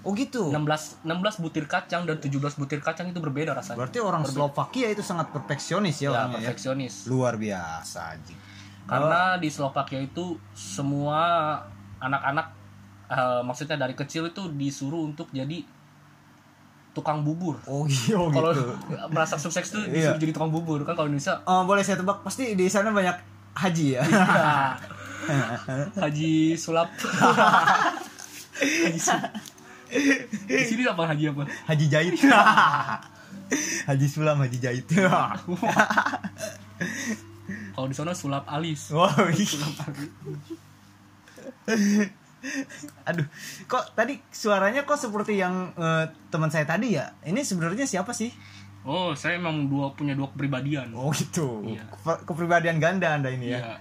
Oh 0.00 0.12
gitu. 0.12 0.48
16 0.48 1.02
16 1.02 1.10
butir 1.40 1.66
kacang 1.66 2.04
dan 2.04 2.16
17 2.16 2.30
butir 2.54 2.78
kacang 2.78 3.06
itu 3.06 3.18
berbeda 3.18 3.50
rasanya 3.50 3.74
Berarti 3.76 3.98
orang 3.98 4.22
Slovakia 4.24 4.86
itu 4.86 5.00
sangat 5.00 5.28
perfeksionis 5.28 5.98
ya, 5.98 6.04
ya 6.04 6.10
orangnya 6.14 6.36
ya. 6.36 6.40
perfeksionis 6.46 6.94
Luar 7.06 7.34
biasa 7.34 8.14
anjing. 8.14 8.38
karena 8.86 9.34
di 9.34 9.48
Slovakia 9.48 9.98
itu 9.98 10.38
semua 10.52 11.58
anak-anak 11.96 12.46
eh, 13.08 13.42
maksudnya 13.42 13.76
dari 13.76 13.92
kecil 13.92 14.28
itu 14.28 14.46
disuruh 14.52 15.02
untuk 15.02 15.26
jadi 15.30 15.64
tukang 16.96 17.20
bubur 17.20 17.60
Oh, 17.64 17.84
iya 17.84 18.16
oh, 18.16 18.32
kalau 18.32 18.50
gitu. 18.50 18.72
merasa 19.12 19.36
sukses 19.36 19.60
itu 19.62 19.76
Iya. 19.82 20.16
disuruh 20.16 20.18
jadi 20.18 20.32
tukang 20.32 20.48
bubur 20.48 20.80
kan 20.82 20.96
kalau 20.96 21.06
Indonesia 21.06 21.44
Oh, 21.44 21.62
boleh 21.62 21.84
saya 21.84 22.00
tebak 22.00 22.24
pasti 22.24 22.52
di 22.52 22.64
sana 22.66 22.88
banyak 22.88 23.12
haji 23.54 23.86
ya. 23.94 24.02
Haji 25.98 26.54
Sulap 26.54 26.86
Haji 28.86 28.96
Sulap 28.96 29.32
di 30.46 30.64
sini 30.64 30.82
apa 30.82 31.02
haji 31.04 31.30
apa 31.30 31.42
Haji 31.66 31.86
Jahit. 31.86 32.14
Haji 33.84 34.06
Sulam, 34.06 34.38
Haji 34.38 34.58
Jahit. 34.58 34.86
kalau 37.72 37.86
di 37.86 37.94
sana 37.94 38.10
sulap 38.10 38.46
alis 38.46 38.90
wow, 38.90 39.06
ih. 39.28 39.44
sulap 39.44 39.74
alis 39.84 40.10
Aduh, 43.04 43.26
kok 43.64 43.92
tadi 43.92 44.20
suaranya 44.28 44.82
kok 44.82 44.96
seperti 44.96 45.36
yang 45.36 45.72
eh, 45.72 46.04
teman 46.28 46.48
saya 46.48 46.62
tadi 46.62 46.94
ya? 46.94 47.10
Ini 47.22 47.40
sebenarnya 47.40 47.84
siapa 47.84 48.10
sih? 48.10 48.30
Oh, 48.82 49.10
saya 49.12 49.34
emang 49.36 49.66
dua 49.66 49.90
punya 49.92 50.14
dua 50.14 50.30
kepribadian. 50.30 50.94
Oh 50.94 51.10
gitu. 51.10 51.66
Iya. 51.66 51.82
Ke- 51.90 52.22
kepribadian 52.24 52.78
ganda 52.78 53.12
anda 53.12 53.28
ini 53.28 53.50
ya. 53.50 53.58
Iya. 53.58 53.74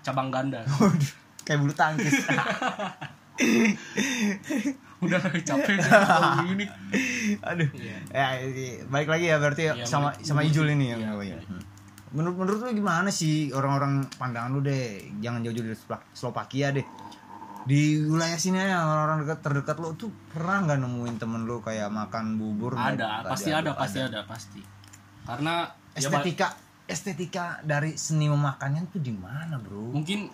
Cabang 0.00 0.30
ganda. 0.30 0.62
Kayak 1.44 1.58
bulu 1.58 1.74
tangkis. 1.74 2.22
Udah 5.02 5.18
capek 5.18 5.74
ini. 6.54 6.66
Aduh. 7.42 7.68
Iya. 7.74 7.98
Ya, 8.08 8.26
balik 8.86 9.08
lagi 9.10 9.26
ya 9.26 9.36
berarti 9.36 9.62
Iya, 9.66 9.82
sama 9.82 10.14
menurut- 10.14 10.22
sama 10.22 10.40
Ijul 10.46 10.66
ini 10.70 10.94
ya. 10.94 10.96
Iya, 10.98 11.10
Oh, 11.10 11.22
iya. 11.24 11.38
Hmm. 11.42 11.62
Menurut 12.12 12.36
menurut 12.36 12.60
lu 12.62 12.76
gimana 12.76 13.08
sih 13.08 13.50
orang-orang 13.50 14.06
pandangan 14.14 14.52
lu 14.52 14.60
deh? 14.60 15.00
Jangan 15.18 15.42
jauh-jauh 15.42 15.66
dari 15.66 15.74
Slova- 15.74 16.06
Slovakia 16.12 16.70
deh. 16.70 16.86
Di 17.62 17.82
wilayah 18.00 18.34
sini 18.34 18.58
aja 18.58 18.80
orang-orang 18.80 19.22
dekat 19.22 19.38
terdekat 19.40 19.76
lu 19.76 19.94
tuh 19.94 20.10
pernah 20.28 20.62
nggak 20.62 20.78
nemuin 20.78 21.14
temen 21.16 21.42
lu 21.42 21.58
kayak 21.58 21.88
makan 21.88 22.34
bubur? 22.34 22.74
Ada, 22.74 23.22
pasti 23.24 23.48
diaduk? 23.48 23.70
ada, 23.70 23.72
pasti 23.78 23.98
ada, 24.00 24.20
pasti. 24.24 24.60
Karena 25.22 25.54
ya, 25.92 26.02
Estetika 26.02 26.48
estetika 26.84 27.44
dari 27.62 27.94
seni 27.94 28.26
memakannya 28.26 28.84
tuh 28.88 28.98
di 28.98 29.10
mana, 29.10 29.56
Bro? 29.56 29.94
mungkin 29.94 30.26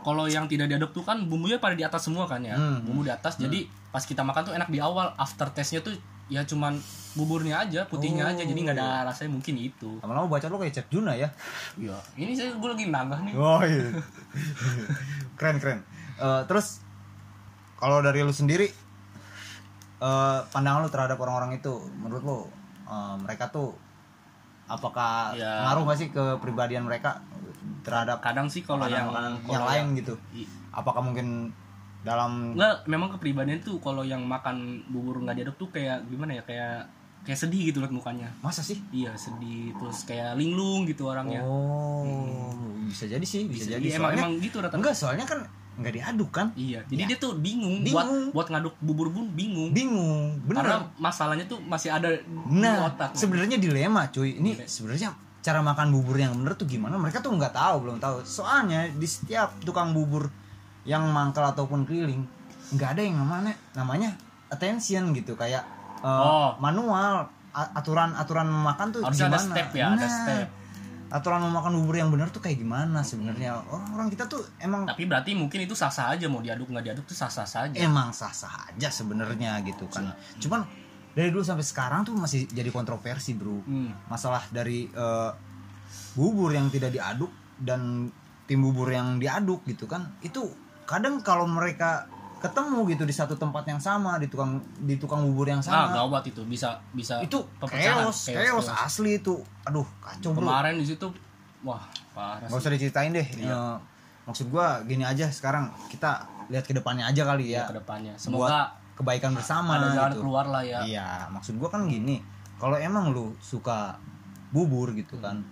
kalau 0.00 0.26
yang 0.26 0.44
tidak 0.44 0.66
diaduk 0.66 0.92
tuh 0.92 1.00
kan 1.00 1.22
bumbunya 1.22 1.56
pada 1.56 1.72
di 1.72 1.80
atas 1.80 2.04
semua 2.04 2.26
kan 2.26 2.42
ya 2.42 2.52
Hmm. 2.52 2.82
bumbu 2.82 3.00
di 3.00 3.08
atas 3.08 3.38
jadi 3.38 3.64
pas 3.88 4.02
kita 4.02 4.20
makan 4.20 4.42
tuh 4.44 4.52
enak 4.52 4.68
di 4.68 4.76
awal 4.76 5.14
after 5.14 5.48
taste-nya 5.48 5.80
tuh 5.80 5.94
ya 6.26 6.42
cuman 6.42 6.76
buburnya 7.14 7.62
aja 7.62 7.86
putihnya 7.86 8.26
Oh. 8.26 8.30
aja 8.30 8.42
jadi 8.42 8.58
nggak 8.58 8.76
ada 8.76 9.06
rasanya 9.06 9.32
mungkin 9.32 9.54
itu 9.56 9.96
Lama-lama 10.00 10.28
baca 10.28 10.44
lu 10.44 10.58
kayak 10.58 10.74
Chef 10.74 10.88
Juna 10.88 11.14
ya. 11.14 11.30
iya 11.74 11.96
ini 12.16 12.34
saya 12.34 12.52
gue 12.52 12.68
lagi 12.68 12.84
nagah 12.86 13.20
nih 13.22 13.32
Oh 13.32 13.62
iya. 13.62 13.88
keren 15.38 15.56
keren. 15.56 15.80
Eh, 16.16 16.42
terus 16.44 16.78
kalau 17.74 17.98
dari 17.98 18.20
lu 18.20 18.30
sendiri 18.30 18.70
eh, 19.96 20.38
pandangan 20.46 20.82
lu 20.82 20.88
terhadap 20.88 21.18
orang-orang 21.18 21.56
itu 21.56 21.74
menurut 21.96 22.22
lu 22.22 22.38
eh, 22.84 23.16
mereka 23.18 23.48
tuh 23.48 23.74
apakah 24.64 25.34
Ya. 25.34 25.64
ngaruh 25.64 25.84
gak 25.84 25.98
sih 25.98 26.08
ke 26.08 26.22
kepribadian 26.38 26.84
mereka 26.84 27.20
terhadap 27.82 28.18
kadang 28.18 28.48
sih 28.48 28.60
kalau 28.60 28.86
yang 28.86 29.12
yang 29.44 29.62
lain 29.62 29.92
gitu? 29.94 30.16
Apakah 30.70 31.02
mungkin 31.02 31.52
dalam 32.00 32.52
Nggak, 32.52 32.84
memang 32.86 33.08
kepribadian 33.10 33.60
tuh 33.60 33.76
kalau 33.78 34.00
yang 34.02 34.20
makan 34.22 34.80
bubur 34.88 35.20
nggak 35.20 35.36
diaduk 35.36 35.56
tuh 35.58 35.68
kayak 35.70 36.04
gimana 36.06 36.32
ya 36.34 36.42
kayak 36.42 36.84
kayak 37.24 37.38
sedih 37.38 37.72
gitu 37.72 37.80
liat 37.80 37.88
mukanya 37.88 38.28
masa 38.38 38.60
sih? 38.60 38.76
iya 38.90 39.16
sedih 39.16 39.72
terus 39.74 40.04
kayak 40.04 40.36
linglung 40.36 40.84
gitu 40.84 41.08
orangnya 41.08 41.40
Oh, 41.40 42.52
bisa 42.84 43.04
jadi 43.04 43.24
sih, 43.24 43.48
bisa, 43.48 43.64
Bisa 43.66 43.80
jadi. 43.80 43.84
iya, 43.86 43.96
emang 43.96 44.12
Soalnya 44.12 44.20
emang 44.20 44.32
gitu 44.38 44.56
rata 44.60 44.76
enggak, 44.76 44.92
soalnya 44.92 45.24
kan 45.24 45.40
nggak 45.74 45.92
diaduk 45.92 46.30
kan? 46.30 46.46
iya 46.54 46.80
jadi 46.84 47.02
Ya. 47.02 47.06
dia 47.10 47.18
tuh 47.18 47.34
bingung, 47.36 47.82
Bingung. 47.82 48.30
buat 48.30 48.46
buat 48.46 48.48
ngaduk 48.48 48.74
bubur 48.78 49.10
pun 49.10 49.26
bingung 49.28 49.70
Bingung, 49.70 50.38
karena 50.46 50.78
bener. 50.80 50.94
masalahnya 50.96 51.44
tuh 51.44 51.58
masih 51.60 51.90
ada 51.90 52.08
di 52.08 52.22
Nah, 52.54 52.86
otak 52.86 53.10
sebenarnya 53.12 53.56
dilema, 53.56 54.06
cuy. 54.08 54.38
Ini 54.38 54.54
Iya. 54.54 54.66
sebenarnya 54.66 55.08
cara 55.40 55.60
makan 55.60 55.90
bubur 55.90 56.14
yang 56.14 56.32
bener 56.32 56.54
tuh 56.54 56.64
gimana? 56.64 56.94
Mereka 56.94 57.18
tuh 57.18 57.30
nggak 57.30 57.52
tahu, 57.52 57.76
belum 57.82 57.98
tahu. 57.98 58.22
Soalnya 58.22 58.86
di 58.88 59.04
setiap 59.04 59.58
tukang 59.60 59.90
bubur 59.90 60.30
yang 60.84 61.04
mangkal 61.06 61.44
ataupun 61.46 61.82
keliling, 61.82 62.22
nggak 62.70 62.94
ada 62.94 63.02
yang 63.02 63.16
namanya 63.18 63.52
namanya 63.72 64.10
attention 64.48 65.10
gitu, 65.12 65.34
kayak 65.34 65.64
eh, 65.98 66.06
Oh. 66.06 66.54
manual 66.58 67.26
A- 67.50 67.70
aturan-aturan 67.72 68.44
memakan 68.44 68.90
tuh 68.90 69.00
Harus 69.00 69.14
gimana? 69.16 69.30
ada 69.30 69.38
step 69.40 69.68
ya, 69.72 69.84
ada 69.88 69.94
Nah, 69.96 70.10
step. 70.10 70.46
Aturan 71.14 71.46
memakan 71.46 71.78
bubur 71.78 71.94
yang 71.94 72.10
bener 72.10 72.26
tuh 72.34 72.42
kayak 72.42 72.58
gimana 72.58 73.06
sebenarnya? 73.06 73.62
Orang-orang 73.70 74.10
kita 74.10 74.26
tuh 74.26 74.42
emang 74.58 74.82
tapi 74.82 75.06
berarti 75.06 75.38
mungkin 75.38 75.62
itu 75.62 75.78
sah-sah 75.78 76.10
aja 76.10 76.26
mau 76.26 76.42
diaduk 76.42 76.66
nggak 76.66 76.90
diaduk 76.90 77.06
tuh 77.06 77.14
sah-sah 77.14 77.46
saja 77.46 77.78
emang 77.78 78.10
sah-sah 78.10 78.74
aja 78.74 78.90
sebenarnya 78.90 79.62
gitu 79.62 79.86
kan. 79.86 80.10
Cuman 80.42 80.66
dari 81.14 81.30
dulu 81.30 81.46
sampai 81.46 81.62
sekarang 81.62 82.02
tuh 82.02 82.18
masih 82.18 82.50
jadi 82.50 82.74
kontroversi, 82.74 83.38
Bro. 83.38 83.62
Hmm. 83.62 83.94
masalah 84.10 84.42
dari 84.50 84.90
eh, 84.90 85.30
bubur 86.18 86.50
yang 86.50 86.66
tidak 86.74 86.90
diaduk 86.90 87.30
dan 87.62 88.10
tim 88.50 88.60
bubur 88.60 88.90
yang 88.90 89.22
diaduk 89.22 89.64
gitu 89.64 89.88
kan 89.88 90.18
itu 90.20 90.44
kadang 90.84 91.24
kalau 91.24 91.48
mereka 91.48 92.10
ketemu 92.44 92.78
gitu 92.92 93.04
di 93.08 93.14
satu 93.16 93.34
tempat 93.40 93.64
yang 93.64 93.80
sama 93.80 94.20
di 94.20 94.28
tukang 94.28 94.60
di 94.84 95.00
tukang 95.00 95.24
bubur 95.24 95.48
yang 95.48 95.64
ah 95.64 95.88
sama. 95.88 95.96
gawat 95.96 96.28
itu 96.28 96.44
bisa 96.44 96.76
bisa 96.92 97.24
itu 97.24 97.40
chaos, 97.64 98.28
chaos 98.28 98.68
asli 98.68 99.16
itu. 99.16 99.40
Aduh 99.64 99.88
kacau 100.04 100.36
bro. 100.36 100.44
Kemarin 100.44 100.76
di 100.76 100.84
situ 100.84 101.08
wah 101.64 101.80
parah 102.12 102.44
nggak 102.44 102.52
sih. 102.52 102.60
usah 102.60 102.70
diceritain 102.76 103.16
deh. 103.16 103.24
Iya. 103.40 103.48
Eh, 103.48 103.76
maksud 104.28 104.52
gua 104.52 104.84
gini 104.84 105.08
aja 105.08 105.32
sekarang 105.32 105.72
kita 105.88 106.28
lihat 106.52 106.68
ke 106.68 106.76
depannya 106.76 107.08
aja 107.08 107.24
kali 107.24 107.56
ya. 107.56 107.64
Ya 107.64 107.72
ke 107.72 107.76
depannya 107.80 108.12
buat 108.12 108.20
semoga 108.20 108.60
kebaikan 108.94 109.32
bersama 109.32 109.80
ada 109.80 109.96
jalan 109.96 110.12
gitu. 110.12 110.20
keluar 110.20 110.46
lah 110.46 110.62
ya. 110.62 110.84
Iya, 110.84 111.08
maksud 111.32 111.56
gua 111.56 111.72
kan 111.72 111.88
gini, 111.88 112.22
kalau 112.60 112.76
emang 112.78 113.10
lu 113.10 113.34
suka 113.42 113.96
bubur 114.54 114.94
gitu 114.94 115.18
kan, 115.18 115.42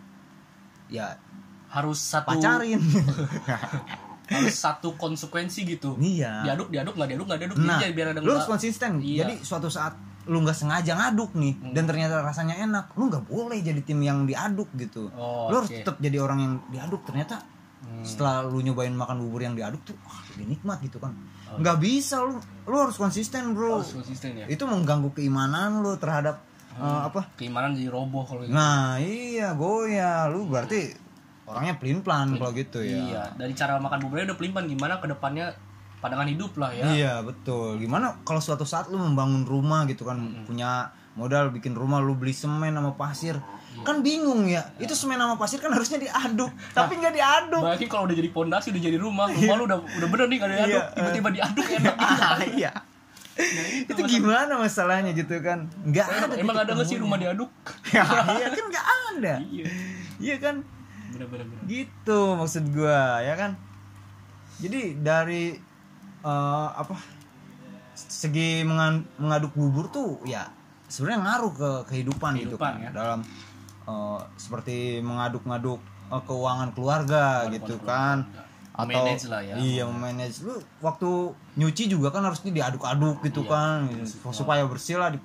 ya 0.86 1.16
harus 1.72 1.98
satu 1.98 2.36
pacarin. 2.36 2.78
harus 4.34 4.56
satu 4.56 4.94
konsekuensi 4.94 5.60
gitu 5.64 5.94
iya. 5.96 6.42
diaduk 6.42 6.68
diaduk 6.68 6.94
nggak 6.94 7.08
diaduk 7.08 7.26
nggak 7.26 7.40
diaduk 7.40 7.56
Nah, 7.58 7.78
Jadi 7.78 7.92
biar 7.92 8.08
ada 8.10 8.20
lu 8.20 8.30
harus 8.30 8.46
konsisten. 8.46 8.98
Iya. 8.98 9.22
Jadi 9.22 9.34
suatu 9.40 9.68
saat 9.68 9.94
lu 10.22 10.38
nggak 10.38 10.54
sengaja 10.54 10.94
ngaduk 10.94 11.34
nih 11.34 11.54
Hmm. 11.56 11.72
dan 11.72 11.84
ternyata 11.84 12.20
rasanya 12.20 12.54
enak, 12.56 12.94
lu 12.94 13.06
nggak 13.06 13.24
boleh 13.24 13.58
jadi 13.58 13.80
tim 13.80 13.98
yang 13.98 14.22
diaduk 14.22 14.70
gitu. 14.72 15.10
Oh, 15.12 15.50
lu 15.50 15.58
harus 15.58 15.68
tetap 15.68 15.98
jadi 15.98 16.16
orang 16.16 16.38
yang 16.38 16.52
diaduk. 16.68 17.02
Ternyata 17.02 17.42
Hmm. 17.82 18.02
setelah 18.02 18.42
lu 18.42 18.60
nyobain 18.60 18.92
makan 18.92 19.18
bubur 19.18 19.42
yang 19.42 19.52
diaduk 19.52 19.82
tuh, 19.82 19.98
wah 20.00 20.22
lebih 20.30 20.54
nikmat 20.54 20.78
gitu 20.80 20.96
kan. 20.96 21.10
Oh. 21.48 21.58
Nggak 21.58 21.76
bisa 21.78 22.22
lu, 22.22 22.38
lu 22.64 22.76
harus 22.78 22.94
konsisten 22.94 23.50
bro. 23.52 23.82
harus 23.82 23.90
konsisten 23.92 24.36
ya 24.36 24.46
Itu 24.46 24.64
mengganggu 24.64 25.10
keimanan 25.10 25.82
lu 25.82 25.94
terhadap 25.96 26.38
Hmm. 26.72 26.86
eh, 26.86 27.02
apa 27.04 27.20
keimanan 27.34 27.74
jadi 27.74 27.90
roboh 27.90 28.22
kalau 28.22 28.40
gitu. 28.40 28.54
Nah 28.54 28.96
iya 28.96 29.52
goyah 29.52 30.24
lu 30.26 30.46
berarti 30.46 30.94
orangnya 31.52 31.76
pelin 31.76 32.00
pelan 32.00 32.34
kalau 32.34 32.50
gitu 32.50 32.80
ya. 32.80 32.96
Iya, 32.98 33.22
dari 33.36 33.52
cara 33.52 33.76
makan 33.76 33.98
buburnya 34.02 34.32
udah 34.32 34.38
pelimpan 34.38 34.64
gimana 34.64 34.96
ke 34.96 35.06
depannya 35.06 35.52
pandangan 36.00 36.26
hidup 36.26 36.56
lah 36.56 36.72
ya. 36.72 36.84
Iya 36.88 37.14
betul. 37.20 37.76
Gimana 37.76 38.18
kalau 38.24 38.40
suatu 38.40 38.64
saat 38.64 38.88
lu 38.88 38.96
membangun 38.96 39.44
rumah 39.44 39.84
gitu 39.84 40.02
kan 40.02 40.16
punya 40.42 40.88
modal 41.12 41.52
bikin 41.52 41.76
rumah 41.76 42.00
lu 42.00 42.16
beli 42.16 42.32
semen 42.32 42.72
sama 42.72 42.96
pasir 42.96 43.36
Iya. 43.72 43.88
kan 43.88 44.04
bingung 44.04 44.44
ya 44.44 44.60
itu 44.76 44.92
semen 44.92 45.16
sama 45.16 45.40
pasir 45.40 45.56
kan 45.56 45.72
harusnya 45.72 45.96
diaduk 45.96 46.52
tapi 46.76 46.92
nggak 46.92 47.16
diaduk 47.16 47.64
Bayangin 47.64 47.88
kalau 47.88 48.04
udah 48.04 48.16
jadi 48.16 48.28
pondasi 48.28 48.68
udah 48.68 48.82
jadi 48.84 48.98
rumah, 49.00 49.32
rumah 49.32 49.56
lu 49.56 49.64
udah 49.64 49.80
udah 49.80 50.08
bener 50.12 50.26
nih 50.28 50.36
Iya. 50.36 50.48
diaduk, 50.52 50.84
tiba-tiba 50.92 51.28
diaduk 51.32 51.66
enak 51.80 51.94
gitu. 51.96 52.20
Ah, 52.20 52.36
iya 52.52 52.70
itu 53.88 54.00
gimana 54.06 54.60
masalahnya 54.60 55.16
gitu 55.16 55.40
kan 55.40 55.64
nggak 55.88 56.04
ada 56.04 56.34
Emang 56.36 56.56
ada 56.60 56.76
nggak 56.76 56.84
sih 56.84 57.00
rumah 57.00 57.16
diaduk? 57.16 57.48
ya, 57.96 58.04
iya 58.36 58.46
kan 58.52 58.64
nggak 58.68 58.86
ada 59.16 59.34
Iya. 59.40 59.64
iya 60.20 60.36
kan 60.36 60.54
Bener-bener. 61.12 61.46
gitu 61.64 62.18
maksud 62.34 62.64
gua 62.70 63.20
ya 63.20 63.34
kan 63.34 63.52
jadi 64.58 64.96
dari 64.96 65.56
eh, 66.22 66.68
apa 66.72 66.94
segi 67.94 68.62
mengan- 68.62 69.04
mengaduk 69.16 69.52
bubur 69.52 69.86
tuh 69.88 70.20
ya 70.24 70.48
sebenarnya 70.86 71.20
ngaruh 71.22 71.52
ke 71.52 71.70
kehidupan, 71.86 72.32
gitu 72.36 72.54
Kehidupan, 72.54 72.72
kan 72.74 72.82
ya. 72.82 72.90
dalam 72.90 73.20
eh, 73.84 74.20
seperti 74.36 74.76
mengaduk-ngaduk 75.00 75.80
eh, 76.08 76.22
keuangan 76.22 76.68
keluarga 76.72 77.24
gitu 77.48 77.76
keluarga. 77.76 77.86
kan 77.86 78.18
Manage 78.72 79.28
lah 79.28 79.44
ya. 79.44 79.54
iya 79.54 79.84
manage 79.84 80.40
lu 80.40 80.56
waktu 80.80 81.10
nyuci 81.54 81.86
juga 81.86 82.08
kan 82.08 82.24
harusnya 82.24 82.48
diaduk-aduk 82.50 83.20
gitu 83.20 83.44
Iya, 83.44 83.52
kan 83.52 83.78
supaya 84.32 84.64
bersih 84.64 84.96
lah 84.96 85.12
di- 85.12 85.20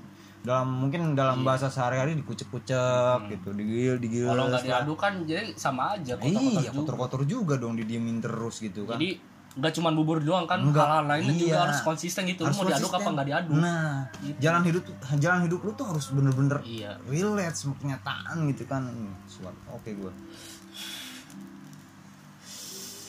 dalam 0.48 0.68
mungkin 0.72 1.12
dalam 1.12 1.38
Iya. 1.38 1.46
bahasa 1.46 1.68
sehari-hari 1.68 2.16
dikucek-kucek 2.16 3.20
gitu 3.28 3.52
digil 3.52 4.00
digil 4.00 4.26
Kalau 4.26 4.48
nggak 4.48 4.64
diaduk 4.64 4.96
kan 4.96 5.14
jadi 5.22 5.52
sama 5.54 5.94
aja 5.94 6.16
kotor-kotor 6.16 6.40
Iya, 6.56 6.62
juga. 6.64 6.78
kotor-kotor 6.80 7.22
juga 7.26 7.54
dong 7.58 7.76
didiemin 7.76 8.18
terus 8.18 8.56
gitu 8.58 8.88
kan. 8.88 8.96
Jadi 8.96 9.20
nggak 9.58 9.74
cuma 9.74 9.90
bubur 9.90 10.22
doang 10.22 10.46
kan, 10.46 10.62
Enggak, 10.62 10.86
hal-hal 10.86 11.04
lainnya 11.04 11.34
juga 11.36 11.50
iya. 11.50 11.62
harus 11.66 11.80
konsisten 11.82 12.24
gitu. 12.26 12.42
Lu 12.42 12.48
Harus 12.48 12.58
mau 12.58 12.70
diaduk 12.70 12.94
apa 12.94 13.10
nggak 13.12 13.28
diaduk? 13.28 13.58
Nah, 13.58 13.90
Gitu. 14.22 14.38
jalan 14.40 14.62
hidup 14.64 14.84
jalan 15.18 15.40
hidup 15.44 15.60
lu 15.60 15.72
tuh 15.74 15.86
harus 15.88 16.06
bener-bener 16.10 16.58
Iya. 16.64 16.92
relate 17.04 17.58
sama 17.58 17.74
kenyataan 17.76 18.36
gitu 18.48 18.64
kan. 18.64 18.82
Hmm, 18.86 19.18
suat- 19.28 19.62
Oke 19.70 19.92
gua. 19.94 20.14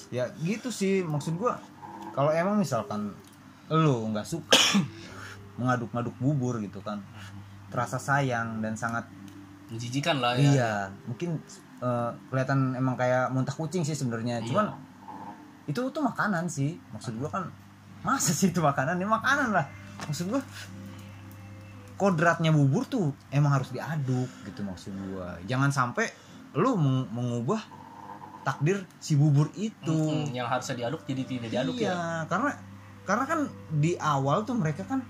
Ya 0.09 0.25
gitu 0.39 0.69
sih 0.71 1.05
maksud 1.05 1.37
gua. 1.37 1.61
Kalau 2.11 2.33
emang 2.33 2.57
misalkan 2.57 3.13
lu 3.69 4.09
nggak 4.09 4.25
suka 4.25 4.57
mengaduk-ngaduk 5.59 6.15
bubur 6.23 6.63
gitu 6.63 6.81
kan. 6.81 7.03
Terasa 7.69 8.01
sayang 8.01 8.65
dan 8.65 8.79
sangat 8.79 9.05
Menjijikan 9.69 10.17
lah 10.25 10.33
ya. 10.33 10.49
Iya, 10.49 10.73
mungkin 11.05 11.37
eh, 11.85 12.11
kelihatan 12.33 12.73
emang 12.73 12.97
kayak 12.97 13.29
muntah 13.29 13.53
kucing 13.53 13.85
sih 13.85 13.93
sebenarnya. 13.93 14.41
Iya. 14.41 14.49
Cuman 14.49 14.67
itu 15.69 15.81
tuh 15.93 16.03
makanan 16.03 16.49
sih. 16.49 16.81
Maksud 16.97 17.21
gua 17.21 17.29
kan 17.29 17.45
masa 18.01 18.33
sih 18.33 18.49
itu 18.49 18.65
makanan? 18.65 18.97
Ini 18.97 19.05
makanan 19.05 19.53
lah. 19.53 19.67
Maksud 20.09 20.33
gua 20.33 20.41
kodratnya 22.01 22.55
bubur 22.55 22.87
tuh 22.87 23.13
emang 23.29 23.59
harus 23.59 23.69
diaduk 23.69 24.31
gitu 24.49 24.65
maksud 24.65 24.95
gua. 25.13 25.37
Jangan 25.45 25.69
sampai 25.69 26.09
lu 26.57 26.73
meng- 26.81 27.13
mengubah 27.13 27.61
takdir 28.49 28.89
si 28.97 29.21
bubur 29.21 29.53
itu. 29.53 29.85
Mm-mm, 29.85 30.33
yang 30.33 30.49
harusnya 30.49 30.81
diaduk 30.81 31.05
jadi 31.05 31.23
tidak 31.29 31.53
diaduk 31.53 31.77
iya, 31.77 31.93
ya. 31.93 31.97
karena 32.25 32.57
karena 33.05 33.25
kan 33.29 33.41
di 33.69 34.01
awal 34.01 34.49
tuh 34.49 34.57
mereka 34.57 34.89
kan 34.89 35.05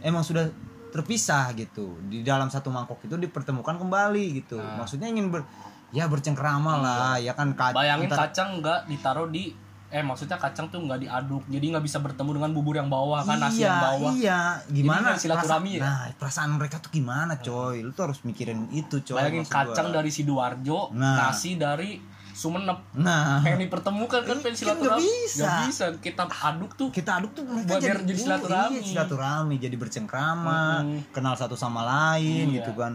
emang 0.00 0.20
sudah 0.20 0.48
terpisah 0.88 1.54
gitu 1.54 1.94
di 2.02 2.20
dalam 2.20 2.46
satu 2.46 2.68
mangkok 2.68 2.98
itu 3.00 3.14
dipertemukan 3.14 3.76
kembali 3.76 4.24
gitu 4.36 4.56
Nah. 4.56 4.76
maksudnya 4.76 5.06
ingin 5.06 5.30
ber 5.30 5.46
ya 5.90 6.06
bercengkrama 6.06 6.72
lah 6.76 7.14
ya 7.16 7.32
kan 7.32 7.52
ka- 7.52 7.70
Bayangin 7.70 8.06
entar- 8.06 8.26
kacang 8.28 8.58
nggak 8.58 8.86
ditaruh 8.86 9.26
di 9.26 9.54
eh 9.88 10.00
maksudnya 10.00 10.34
kacang 10.36 10.66
tuh 10.66 10.78
nggak 10.80 11.00
diaduk 11.00 11.42
jadi 11.46 11.66
nggak 11.68 11.82
bisa 11.82 11.98
bertemu 11.98 12.30
dengan 12.32 12.50
bubur 12.52 12.74
yang 12.74 12.86
bawah 12.86 13.22
kan 13.22 13.38
nasi 13.40 13.58
iya, 13.58 13.66
yang 13.66 13.78
bawah 13.80 14.10
Iya, 14.12 14.40
gimana 14.68 15.08
Jadi 15.08 15.20
silaturahmi 15.20 15.70
ya? 15.72 15.82
Nah, 15.82 15.98
perasaan 16.14 16.50
mereka 16.52 16.78
tuh 16.78 16.90
gimana, 16.92 17.34
coy? 17.36 17.82
Lu 17.82 17.90
tuh 17.90 18.06
harus 18.06 18.22
mikirin 18.22 18.70
itu, 18.70 19.02
coy. 19.04 19.18
bayangin 19.18 19.42
kacang 19.44 19.90
gua. 19.90 19.96
dari 19.98 20.10
sidoarjo 20.10 20.94
Nah. 20.94 21.26
nasi 21.26 21.58
dari 21.58 21.98
Sumenep 22.30 22.78
Nah, 22.94 23.40
pengen 23.40 23.64
dipertemukan 23.64 24.20
kan 24.20 24.26
Kan 24.26 24.38
pengen 24.38 24.52
nggak 24.52 24.60
silaturahmi 24.60 25.04
bisa. 25.04 25.40
Nggak 25.40 25.58
bisa 25.66 25.84
kita 25.98 26.22
aduk 26.24 26.72
tuh 26.74 26.88
kita 26.88 27.10
aduk 27.18 27.32
tuh 27.32 27.44
mereka 27.44 27.76
jadi, 27.76 27.82
biar 27.82 27.98
jadi 28.02 28.12
oh, 28.12 28.24
silaturahmi. 28.24 28.72
iya, 28.72 28.82
silaturahmi, 28.84 29.54
jadi 29.56 29.76
bercengkrama, 29.76 30.62
Mm-mm. 30.80 31.00
kenal 31.10 31.34
satu 31.34 31.54
sama 31.54 31.82
lain 31.82 32.48
Iya. 32.48 32.62
gitu 32.62 32.72
kan. 32.72 32.92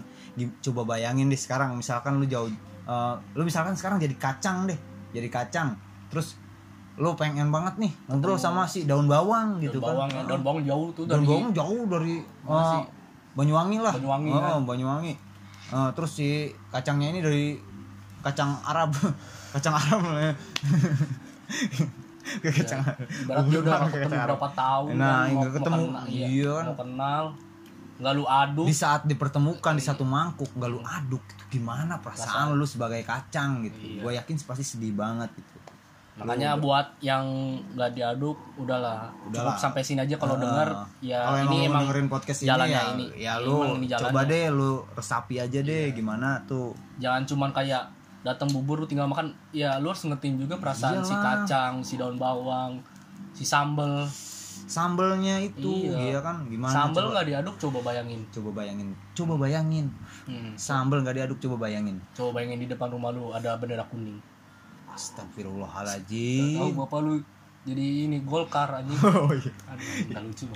Coba 0.61 0.81
bayangin 0.87 1.27
deh 1.27 1.37
sekarang 1.37 1.73
misalkan 1.73 2.17
lu 2.17 2.25
jauh 2.25 2.49
eh, 2.85 3.15
lu 3.33 3.41
misalkan 3.41 3.73
sekarang 3.73 3.97
jadi 3.97 4.15
kacang 4.15 4.65
deh, 4.65 4.77
jadi 5.11 5.27
kacang. 5.27 5.75
Terus 6.09 6.37
lu 6.95 7.11
pengen 7.13 7.51
banget 7.51 7.75
nih 7.75 7.91
ngobrol 8.07 8.39
sama 8.39 8.63
si 8.63 8.87
daun 8.87 9.03
bawang 9.05 9.59
daun 9.59 9.63
gitu 9.63 9.83
bawang 9.83 10.07
kan. 10.07 10.23
daun 10.25 10.41
bawang 10.41 10.63
jauh 10.63 10.87
tuh 10.95 11.03
daun 11.03 11.19
dari 11.19 11.27
bawang 11.27 11.49
jauh 11.51 11.81
dari 11.91 12.15
sih? 12.47 12.83
Banyuwangi 13.35 13.77
lah 13.83 13.91
Banyuwangi, 13.91 14.31
Oh, 14.31 14.39
kan? 14.39 14.63
Banyuwangi 14.63 15.13
Eh, 15.65 15.89
terus 15.97 16.11
si 16.13 16.29
kacangnya 16.69 17.09
ini 17.09 17.19
dari 17.19 17.57
kacang 18.25 18.51
Arab 18.61 18.89
kacang 19.53 19.73
Arab 19.73 20.01
ya. 20.17 20.33
Kacang 22.43 22.81
Arab. 22.81 22.97
ibarat 23.05 23.43
dia 23.45 23.59
udah 23.59 23.71
nggak 23.71 23.81
ketemu 23.85 24.01
kacang 24.01 24.19
Arab. 24.19 24.29
berapa 24.33 24.49
tahun 24.51 24.87
Nah, 24.95 25.05
kan, 25.05 25.27
nggak 25.31 25.51
ketemu. 25.53 25.83
Iya 26.09 26.51
kan. 26.51 26.65
mau 26.65 26.75
kenal 26.75 27.23
nggak 27.95 28.11
lu 28.13 28.25
aduk 28.27 28.65
di 28.65 28.75
saat 28.75 29.01
dipertemukan 29.05 29.71
di 29.71 29.79
satu 29.79 30.03
mangkuk 30.03 30.51
gak 30.51 30.67
lu 30.67 30.83
aduk 30.83 31.23
itu 31.23 31.43
gimana 31.49 31.95
perasaan 31.95 32.51
lu 32.51 32.65
sebagai 32.65 32.99
kacang 33.01 33.63
gitu 33.63 33.79
Iya. 33.79 34.01
gue 34.03 34.11
yakin 34.19 34.35
pasti 34.43 34.65
sedih 34.65 34.91
banget 34.91 35.31
gitu 35.31 35.55
makanya 36.15 36.55
buat 36.55 36.83
yang 36.99 37.23
nggak 37.71 37.91
diaduk 37.91 38.35
udahlah 38.57 39.07
Udahlah. 39.21 39.31
cukup 39.31 39.55
sampai 39.57 39.79
sini 39.79 39.99
aja 40.01 40.15
kalau 40.15 40.35
Ah. 40.35 40.41
dengar 40.41 40.67
ya 40.99 41.23
kalau 41.23 41.39
ini 41.45 41.57
emang 41.67 41.81
dengerin 41.85 42.07
podcast 42.09 42.39
ini 42.41 42.47
jalannya 42.49 42.75
ya, 42.75 42.83
ini. 42.89 43.05
ya 43.15 43.33
lu 43.37 43.55
ini. 43.73 43.87
Iya. 43.87 43.97
coba 44.01 44.21
deh 44.25 44.45
lu 44.49 44.71
resapi 44.91 45.35
aja 45.37 45.59
deh 45.61 45.85
gimana 45.91 46.43
tuh 46.43 46.75
jangan 46.97 47.23
cuman 47.23 47.49
kayak 47.53 47.83
datang 48.25 48.49
bubur 48.49 48.81
lu 48.81 48.89
tinggal 48.89 49.05
makan 49.05 49.29
ya 49.53 49.77
lu 49.77 49.93
harus 49.93 50.01
ngertiin 50.03 50.41
juga 50.41 50.57
perasaan 50.57 50.99
si 50.99 51.13
Iyalah. 51.13 51.45
kacang 51.45 51.73
si 51.85 51.93
daun 51.95 52.17
bawang 52.17 52.81
si 53.31 53.45
sambel. 53.45 54.03
Sambelnya 54.65 55.37
itu 55.37 55.93
Iya. 55.93 56.17
iya 56.17 56.19
kan? 56.25 56.41
Gimana 56.49 56.73
sambel 56.73 57.13
nggak 57.13 57.27
diaduk 57.29 57.55
coba 57.61 57.85
bayangin. 57.85 58.25
Coba 58.33 58.49
bayangin. 58.57 58.89
Coba 59.13 59.33
bayangin. 59.37 59.85
Hmm. 60.25 60.57
sambel 60.57 61.05
nggak 61.05 61.21
diaduk 61.21 61.37
coba 61.37 61.69
bayangin. 61.69 62.01
Coba 62.17 62.41
bayangin 62.41 62.65
di 62.65 62.67
depan 62.67 62.89
rumah 62.89 63.13
lu 63.13 63.29
ada 63.29 63.53
bendera 63.61 63.85
kuning. 63.85 64.17
Tahu 64.17 64.95
Astagfirullahaladzim 64.95 66.71
bapak 66.73 66.99
lu 67.03 67.19
jadi 67.65 68.07
ini 68.07 68.23
golkar 68.23 68.69
aja 68.71 68.89
oh 69.21 69.29
iya. 69.33 69.51
Aduh 69.69 70.31
lucu 70.31 70.45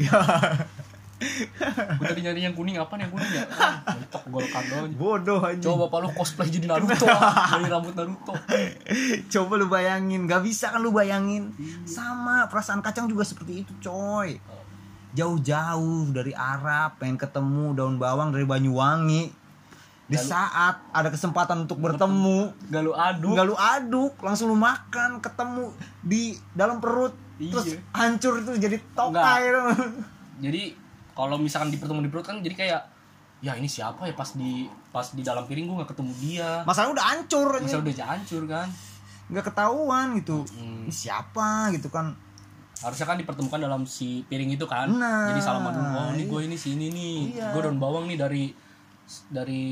udah 1.99 2.15
nyari 2.15 2.41
yang 2.41 2.53
kuning 2.53 2.75
apa 2.75 2.95
nih 2.95 3.03
yang 3.03 3.13
kuning 3.13 3.31
ya? 3.33 3.43
Mentok 3.85 4.23
golkar 4.27 4.63
doang 4.63 4.87
bodoh 4.93 5.39
aja 5.41 5.59
coba 5.61 5.85
bapak 5.85 5.99
lu 5.99 6.09
cosplay 6.13 6.47
jadi 6.47 6.65
Naruto. 6.65 7.05
Dari 7.51 7.65
rambut 7.65 7.93
Naruto. 7.93 8.33
Coba 9.33 9.53
lu 9.55 9.67
bayangin 9.67 10.25
nggak 10.25 10.41
bisa 10.41 10.69
kan 10.69 10.79
lu 10.79 10.89
bayangin? 10.89 11.51
Iya. 11.53 11.83
sama 11.85 12.47
perasaan 12.47 12.79
kacang 12.79 13.05
juga 13.05 13.21
seperti 13.21 13.61
itu 13.61 13.73
coy. 13.79 14.39
Jauh-jauh 15.11 16.13
dari 16.13 16.31
Arab 16.31 16.95
pengen 16.97 17.17
ketemu 17.17 17.73
daun 17.73 17.97
bawang 17.97 18.29
dari 18.29 18.45
Banyuwangi. 18.45 19.33
Di 20.05 20.15
Lalu- 20.15 20.25
saat 20.27 20.81
ada 20.89 21.09
kesempatan 21.09 21.65
untuk 21.65 21.77
bertemu 21.77 22.53
gak 22.65 22.81
lu 22.81 22.93
aduk. 22.93 23.29
nggak 23.29 23.45
lu 23.45 23.53
aduk 23.53 24.13
langsung 24.19 24.47
lu 24.47 24.57
makan 24.57 25.19
ketemu 25.19 25.69
di 25.99 26.23
dalam 26.51 26.79
perut. 26.79 27.13
Terus 27.37 27.65
Iya. 27.67 27.77
hancur 27.91 28.33
itu 28.37 28.51
jadi 28.57 28.77
tokai. 28.91 29.49
Jadi 30.39 30.63
kalau 31.19 31.35
misalkan 31.35 31.67
dipertemuan 31.67 32.07
di 32.07 32.11
perut 32.11 32.23
kan 32.23 32.39
jadi 32.39 32.55
kayak 32.55 32.81
ya 33.43 33.51
ini 33.59 33.67
siapa 33.67 34.07
ya? 34.07 34.15
Pas 34.15 34.31
di 34.39 34.71
pas 34.95 35.03
di 35.11 35.19
dalam 35.19 35.43
piring 35.43 35.67
gue 35.67 35.75
nggak 35.83 35.91
ketemu 35.91 36.11
dia. 36.23 36.63
Masalah 36.63 36.95
udah 36.95 37.05
hancur 37.11 37.59
ini 37.59 37.67
udah 37.67 38.07
hancur 38.07 38.43
kan. 38.47 38.67
Nggak 39.27 39.51
ketahuan 39.51 40.15
gitu. 40.15 40.47
Hmm. 40.55 40.87
ini 40.87 40.93
siapa 40.95 41.75
gitu 41.75 41.91
kan. 41.91 42.15
Harusnya 42.79 43.11
kan 43.11 43.19
dipertemukan 43.19 43.59
dalam 43.59 43.83
si 43.83 44.23
piring 44.31 44.55
itu 44.55 44.63
kan. 44.63 44.87
Nah, 44.87 45.35
jadi 45.35 45.43
salaman 45.43 45.75
dulu 45.75 45.87
oh 45.91 46.09
ini 46.15 46.23
gue 46.23 46.41
ini 46.47 46.55
sini 46.55 46.87
nih. 46.87 47.17
Iya. 47.35 47.47
gue 47.51 47.61
daun 47.67 47.75
bawang 47.83 48.07
nih 48.07 48.15
dari 48.15 48.43
dari 49.27 49.65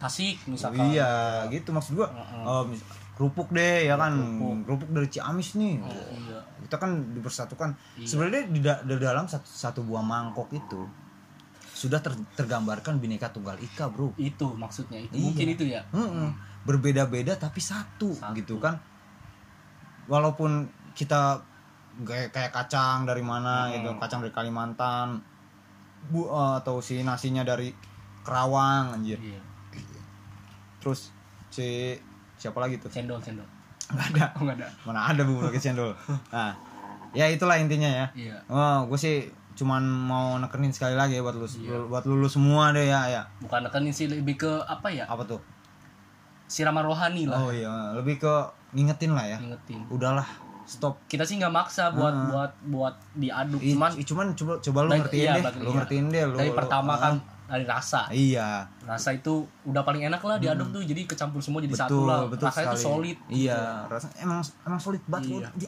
Tasik 0.00 0.48
misalkan. 0.48 0.88
Iya 0.88 1.44
gitu 1.52 1.74
maksud 1.76 1.98
gua. 1.98 2.08
Heeh. 2.08 2.44
oh, 2.48 2.64
mis- 2.64 3.01
kerupuk 3.22 3.48
deh 3.50 3.86
ya 3.86 3.94
kan 3.94 4.10
Kerupuk. 4.10 4.54
kerupuk 4.66 4.88
dari 4.90 5.06
Ciamis 5.06 5.54
nih 5.54 5.78
iya 5.78 6.42
kita 6.60 6.76
kan 6.76 6.90
dipersatukan 7.12 7.70
Iya. 7.94 8.06
sebenarnya 8.08 8.42
di, 8.46 8.58
da- 8.58 8.82
di 8.82 8.94
dalam 8.96 9.24
satu, 9.24 9.46
satu 9.46 9.80
buah 9.82 10.02
mangkok 10.02 10.50
itu 10.50 10.82
sudah 11.72 11.98
ter- 11.98 12.18
tergambarkan 12.34 12.98
bineka 12.98 13.28
tunggal 13.28 13.54
ika 13.56 13.86
bro 13.86 14.10
itu 14.16 14.46
maksudnya 14.52 14.98
itu 14.98 15.12
Iya. 15.12 15.22
mungkin 15.22 15.46
itu 15.48 15.64
ya 15.66 15.82
Mm-mm. 15.88 16.34
berbeda-beda 16.64 17.36
tapi 17.36 17.58
satu, 17.58 18.10
Satu. 18.10 18.34
gitu 18.34 18.58
kan 18.58 18.74
walaupun 20.04 20.66
kita 20.92 21.38
kayak 22.02 22.30
kayak 22.30 22.50
kacang 22.50 23.04
dari 23.04 23.20
mana 23.20 23.68
Hmm. 23.68 23.72
gitu 23.76 23.88
kacang 23.98 24.18
dari 24.18 24.32
Kalimantan 24.32 25.20
bu 26.04 26.26
eh, 26.26 26.54
atau 26.58 26.80
si 26.80 26.98
nasinya 27.00 27.42
dari 27.42 27.70
Kerawang 28.22 28.96
anjir 28.96 29.18
iya 29.18 29.38
terus 30.78 31.10
si 31.48 31.94
siapa 32.42 32.58
lagi 32.58 32.74
tuh? 32.76 32.90
Cendol 32.90 33.18
cendol. 33.18 33.46
Nggak 33.88 34.06
ada. 34.10 34.24
Oh 34.34 34.42
nggak 34.42 34.56
ada. 34.58 34.66
Mana 34.82 35.00
ada 35.06 35.22
bumbu 35.22 35.44
pakai 35.44 35.62
cendol. 35.62 35.94
Nah 36.28 36.50
ya 37.12 37.26
itulah 37.26 37.54
intinya 37.54 37.86
ya. 37.86 38.06
Iya. 38.12 38.36
Oh 38.48 38.84
gue 38.84 38.96
sih 38.96 39.16
cuman 39.52 39.78
mau 39.84 40.34
nekenin 40.38 40.72
sekali 40.72 40.96
lagi 40.96 41.12
ya 41.12 41.22
buat 41.22 41.36
lu 41.36 41.44
Iya. 41.44 41.76
buat 41.86 42.02
lulu 42.02 42.26
semua 42.26 42.72
deh 42.72 42.84
ya 42.84 43.06
ya. 43.06 43.22
Bukan 43.38 43.62
nekenin 43.62 43.92
sih 43.92 44.08
lebih 44.08 44.34
ke 44.36 44.50
apa 44.64 44.88
ya? 44.88 45.04
Apa 45.04 45.22
tuh? 45.22 45.38
Siraman 46.46 46.82
rohani 46.82 47.24
lah. 47.24 47.38
Oh 47.38 47.50
iya. 47.50 47.70
Lebih 47.94 48.18
ke 48.18 48.32
ngingetin 48.72 49.12
lah 49.12 49.24
ya. 49.26 49.38
Ingetin 49.38 49.84
udahlah 49.88 50.24
stop. 50.64 51.00
Kita 51.04 51.20
sih 51.22 51.36
nggak 51.36 51.50
maksa 51.50 51.90
buat 51.90 52.10
Ah. 52.10 52.28
buat 52.28 52.52
buat 52.66 52.94
diaduk. 53.14 53.60
Cuman 53.60 53.90
i- 53.92 54.04
cuman 54.04 54.26
coba 54.32 54.52
coba 54.58 54.78
lu 54.82 54.88
dari- 54.90 55.00
ngertiin 55.02 55.20
iya, 55.22 55.32
deh 55.34 55.42
lu 55.54 55.64
iya. 55.64 55.76
ngertiin 55.76 56.06
deh 56.08 56.22
lu 56.24 56.34
dari 56.34 56.48
lu- 56.48 56.56
pertama 56.56 56.92
ah, 56.92 56.98
kan 56.98 57.14
dari 57.52 57.68
rasa. 57.68 58.08
Iya. 58.08 58.64
Rasa 58.82 59.12
itu 59.12 59.44
udah 59.62 59.82
paling 59.82 60.08
enak 60.08 60.24
lah 60.24 60.40
diaduk 60.40 60.72
tuh 60.72 60.80
jadi 60.80 61.04
kecampur 61.04 61.38
semua 61.38 61.60
jadi 61.60 61.70
betul 61.70 61.84
satu 61.84 61.98
lah. 62.08 62.20
betul 62.24 62.46
rasa 62.48 62.60
itu 62.60 62.68
sekali. 62.72 62.82
solid 62.82 63.16
iya 63.28 63.60
rasa 63.86 64.08
emang 64.16 64.40
emang 64.62 64.80
solid 64.80 65.02
banget 65.04 65.44
Iya. 65.44 65.48
di 65.52 65.66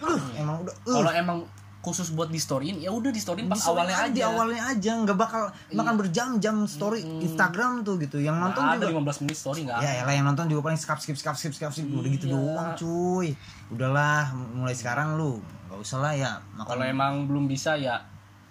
uh, 0.00 0.20
emang 0.34 0.56
udah 0.62 0.74
uh. 0.86 0.94
kalau 0.96 1.10
emang 1.12 1.38
khusus 1.80 2.12
buat 2.12 2.28
di 2.28 2.36
storyin 2.36 2.76
ya 2.76 2.92
udah 2.92 3.08
di 3.08 3.16
storyin 3.16 3.48
pas 3.48 3.56
Di 3.56 3.64
awalnya 3.64 3.96
aja 3.98 4.12
di 4.12 4.20
awalnya 4.20 4.62
aja. 4.68 4.92
Nggak 5.00 5.16
bakal 5.16 5.42
makan 5.72 5.94
Iya. 5.96 6.00
berjam-jam 6.04 6.56
story 6.68 7.00
Instagram 7.24 7.72
tuh 7.82 7.96
gitu. 7.96 8.20
Yang 8.20 8.36
nonton 8.38 8.62
ada 8.62 8.84
juga 8.84 9.00
15 9.00 9.24
menit 9.24 9.38
story 9.40 9.60
nggak 9.64 9.80
ya 9.80 9.90
elah 10.04 10.12
yang 10.12 10.26
nonton 10.28 10.44
juga 10.46 10.60
paling 10.62 10.76
skip 10.76 11.00
skip 11.00 11.16
skip 11.16 11.34
skip 11.34 11.52
skip 11.52 11.72
skip. 11.72 11.88
Udah 11.88 12.10
gitu 12.12 12.28
Iya. 12.28 12.36
doang 12.36 12.68
cuy. 12.76 13.28
Udahlah 13.72 14.30
mulai 14.52 14.76
sekarang 14.76 15.16
lu. 15.16 15.40
Nggak 15.72 15.78
usah 15.80 15.98
lah 16.04 16.12
ya 16.12 16.32
kalau 16.60 16.84
makan 16.84 16.92
emang 16.92 17.12
belum 17.24 17.44
bisa 17.48 17.80
ya 17.80 17.96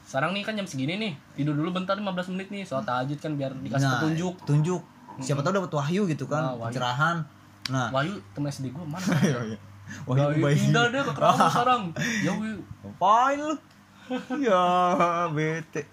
sekarang 0.10 0.32
nih 0.32 0.42
kan 0.42 0.54
jam 0.54 0.66
segini 0.66 0.94
nih 0.98 1.12
tidur 1.36 1.54
dulu 1.54 1.70
bentar 1.72 1.94
15 1.94 2.32
menit 2.32 2.48
nih 2.50 2.64
soal 2.64 2.82
tahajud 2.82 3.16
kan 3.16 3.32
biar 3.32 3.52
dikasih 3.56 3.80
Nah, 3.80 4.02
petunjuk 4.02 4.34
tunjuk 4.42 4.82
siapa 5.20 5.40
tahu 5.40 5.56
dapat 5.56 5.72
wahyu 5.72 6.04
gitu 6.06 6.26
kan 6.26 6.42
Nah, 6.42 6.52
wahyu. 6.58 6.68
pencerahan 6.68 7.16
nah 7.70 7.88
Wahyu 7.92 8.12
temen 8.34 8.50
SD 8.50 8.66
gue 8.68 8.82
mana 8.82 9.00
Iya, 9.22 9.40
iya. 9.46 9.58
Wahyu 10.04 10.20
Wahyu 10.26 10.42
bayi 10.42 10.56
pindah 10.60 10.84
deh 10.90 11.00
ke 11.00 11.12
Kerawang 11.14 11.40
sekarang 11.48 11.82
ya 12.20 12.32
Wahyu 12.34 12.58
Ngapain 12.82 13.38
lu? 13.40 13.54
ya 14.42 14.64
bete. 15.30 15.82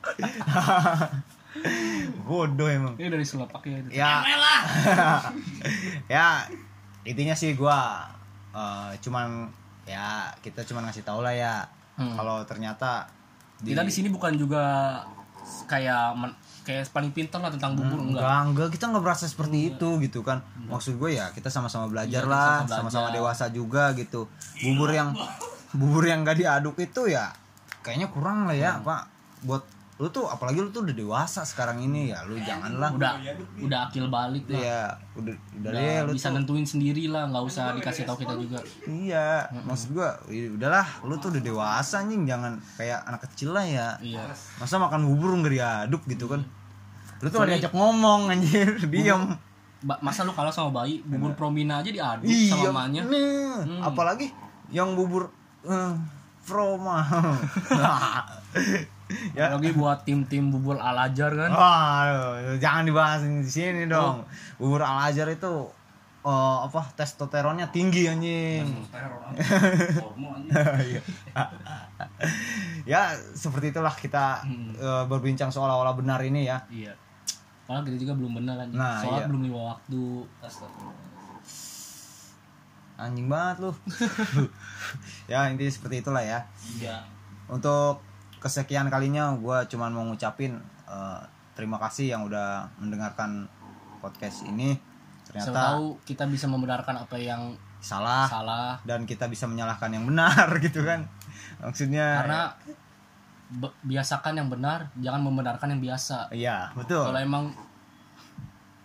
Bodoh 2.24 2.66
emang. 2.66 2.94
ini 2.96 3.08
dari 3.08 3.22
selapak 3.22 3.60
ya 3.62 3.76
itu. 3.76 3.88
Ya. 3.92 4.24
ya 6.08 6.26
intinya 7.02 7.32
sih 7.32 7.52
gua 7.52 8.02
eh, 8.50 8.90
cuman 9.00 9.48
ya 9.84 10.30
kita 10.40 10.62
cuman 10.64 10.86
ngasih 10.86 11.02
tau 11.02 11.20
lah 11.20 11.30
ya. 11.30 11.62
Hmm. 11.94 12.12
Kalau 12.12 12.42
ternyata 12.44 13.06
kita 13.62 13.80
di 13.80 13.92
sini 13.92 14.08
bukan 14.08 14.34
juga 14.34 14.62
kayak 15.64 16.12
men- 16.14 16.36
kayak 16.66 16.90
paling 16.90 17.14
pintar 17.14 17.38
lah 17.38 17.54
tentang 17.54 17.78
bubur 17.78 18.02
enggak. 18.02 18.20
enggak. 18.20 18.42
Enggak 18.50 18.68
kita 18.74 18.84
nggak 18.90 19.04
berasa 19.06 19.24
seperti 19.24 19.70
itu 19.70 19.88
gitu 20.02 20.20
kan. 20.20 20.42
Maksud 20.66 20.98
gue 20.98 21.14
ya 21.14 21.30
kita 21.30 21.46
sama-sama 21.46 21.86
belajar 21.86 22.26
Iya, 22.26 22.28
lah 22.28 22.66
sama-sama 22.66 23.14
dewasa 23.14 23.46
juga 23.48 23.94
gitu. 23.94 24.26
Bubur 24.60 24.90
yang 24.90 25.14
bubur 25.70 26.02
yang 26.02 26.24
gak 26.24 26.40
diaduk 26.40 26.74
itu 26.78 27.06
ya 27.06 27.30
kayaknya 27.80 28.10
kurang 28.10 28.50
lah 28.50 28.56
ya 28.56 28.82
pak. 28.82 29.06
Buat 29.46 29.62
lu 29.96 30.08
tuh 30.08 30.24
apalagi 30.24 30.60
lu 30.60 30.68
tuh 30.68 30.84
udah 30.84 30.92
dewasa 30.92 31.40
sekarang 31.40 31.80
ini 31.80 32.12
ya 32.12 32.20
lu 32.24 32.36
janganlah. 32.36 32.92
Udah 32.92 33.16
udah 33.58 33.78
akil 33.88 34.06
balik 34.06 34.44
lah. 34.46 34.58
Ya 34.60 34.80
udah 35.16 35.32
udah 35.56 35.56
udah 35.56 35.70
deh 35.72 35.96
lu 36.04 36.10
bisa 36.12 36.28
tuh. 36.28 36.36
nentuin 36.36 36.62
sendiri 36.62 37.08
lah 37.08 37.26
nggak 37.26 37.42
usah 37.42 37.72
dikasih 37.72 38.04
tahu 38.04 38.16
kita 38.20 38.34
juga. 38.36 38.58
Iya 38.84 39.48
maksud 39.64 39.92
gua 39.92 40.14
"Ih, 40.28 40.52
udahlah 40.52 40.84
lu 41.00 41.16
tuh 41.16 41.28
udah 41.30 41.40
dewasa 41.40 42.00
anjing 42.00 42.24
jangan 42.24 42.56
kayak 42.76 43.00
anak 43.04 43.20
kecil 43.24 43.50
lah 43.50 43.64
ya. 43.64 43.86
Iya. 43.98 44.22
Masa 44.56 44.76
makan 44.76 45.06
bubur 45.06 45.32
nggak 45.34 45.50
diaduk 45.50 46.02
gitu 46.04 46.28
kan? 46.28 46.44
Lu 47.24 47.26
tuh 47.26 47.42
diajak 47.42 47.72
ngomong 47.72 48.28
anjir 48.28 48.76
diam 48.92 49.34
masa 50.04 50.22
lu 50.22 50.30
kalah 50.30 50.52
sama 50.52 50.68
bayi? 50.74 51.00
Bubur 51.00 51.32
promina 51.32 51.80
aja 51.80 51.88
diaduk 51.88 52.26
iya 52.26 52.52
sama 52.52 52.84
mamanya 52.84 53.00
nih 53.08 53.34
Hmm. 53.56 53.80
apalagi 53.80 54.28
yang 54.68 54.92
bubur 54.92 55.32
eh, 55.64 55.92
Froma 56.38 57.00
ya 59.32 59.54
lagi 59.54 59.70
buat 59.70 60.02
tim-tim 60.02 60.50
bubur 60.50 60.76
al 60.76 60.98
ajar 61.00 61.30
kan 61.30 61.50
Waduh, 61.50 62.58
jangan 62.58 62.82
dibahas 62.82 63.22
di 63.22 63.46
sini 63.46 63.86
dong. 63.86 64.26
Bubur 64.56 64.80
Al 64.80 65.06
Azhar 65.06 65.28
itu 65.28 65.70
eh, 66.22 66.58
apa 66.60 66.82
testosteronnya 66.92 67.70
tinggi 67.70 68.08
anjing. 68.12 68.66
Iya. 70.82 71.00
ya 72.84 73.00
seperti 73.32 73.70
itulah 73.70 73.92
kita 73.92 74.42
Hmm. 74.42 74.74
eh, 74.74 75.04
berbincang 75.06 75.48
seolah-olah 75.48 75.94
benar 75.94 76.18
ini 76.20 76.44
ya. 76.44 76.58
iya 76.66 76.90
Padahal 77.62 77.82
kita 77.84 77.98
juga 78.00 78.14
belum 78.14 78.32
benar 78.36 78.54
kan 78.56 78.68
Nah, 78.70 78.98
Sholat 79.00 79.20
iya. 79.20 79.26
belum 79.26 79.42
lima 79.44 79.60
waktu. 79.70 80.02
Anjing 82.96 83.26
banget 83.26 83.56
lu. 83.60 83.70
ya 85.30 85.46
intinya 85.46 85.68
seperti 85.68 86.00
itulah 86.00 86.22
ya. 86.22 86.40
Iya 86.74 87.02
Untuk 87.46 88.00
kesekian 88.46 88.86
kalinya 88.86 89.34
gue 89.34 89.58
cuman 89.66 89.90
mau 89.90 90.06
ngucapin 90.06 90.54
eh, 90.86 91.20
terima 91.58 91.82
kasih 91.82 92.14
yang 92.14 92.22
udah 92.30 92.70
mendengarkan 92.78 93.50
podcast 93.98 94.46
ini. 94.46 94.78
Siapa 95.26 95.50
Ternyata 95.50 95.58
tahu 95.74 95.98
kita 96.06 96.24
bisa 96.30 96.46
membenarkan 96.46 96.94
apa 97.02 97.16
yang 97.18 97.58
salah. 97.82 98.30
Salah. 98.30 98.78
Dan 98.86 99.02
kita 99.02 99.26
bisa 99.26 99.50
menyalahkan 99.50 99.90
yang 99.90 100.06
benar 100.06 100.46
gitu 100.64 100.86
kan. 100.86 101.10
Maksudnya 101.58 102.22
karena 102.22 102.42
biasakan 103.82 104.38
yang 104.38 104.48
benar 104.52 104.94
jangan 105.02 105.26
membenarkan 105.26 105.74
yang 105.74 105.82
biasa. 105.82 106.30
Iya 106.30 106.70
betul. 106.78 107.02
Kalau 107.02 107.18
emang 107.18 107.50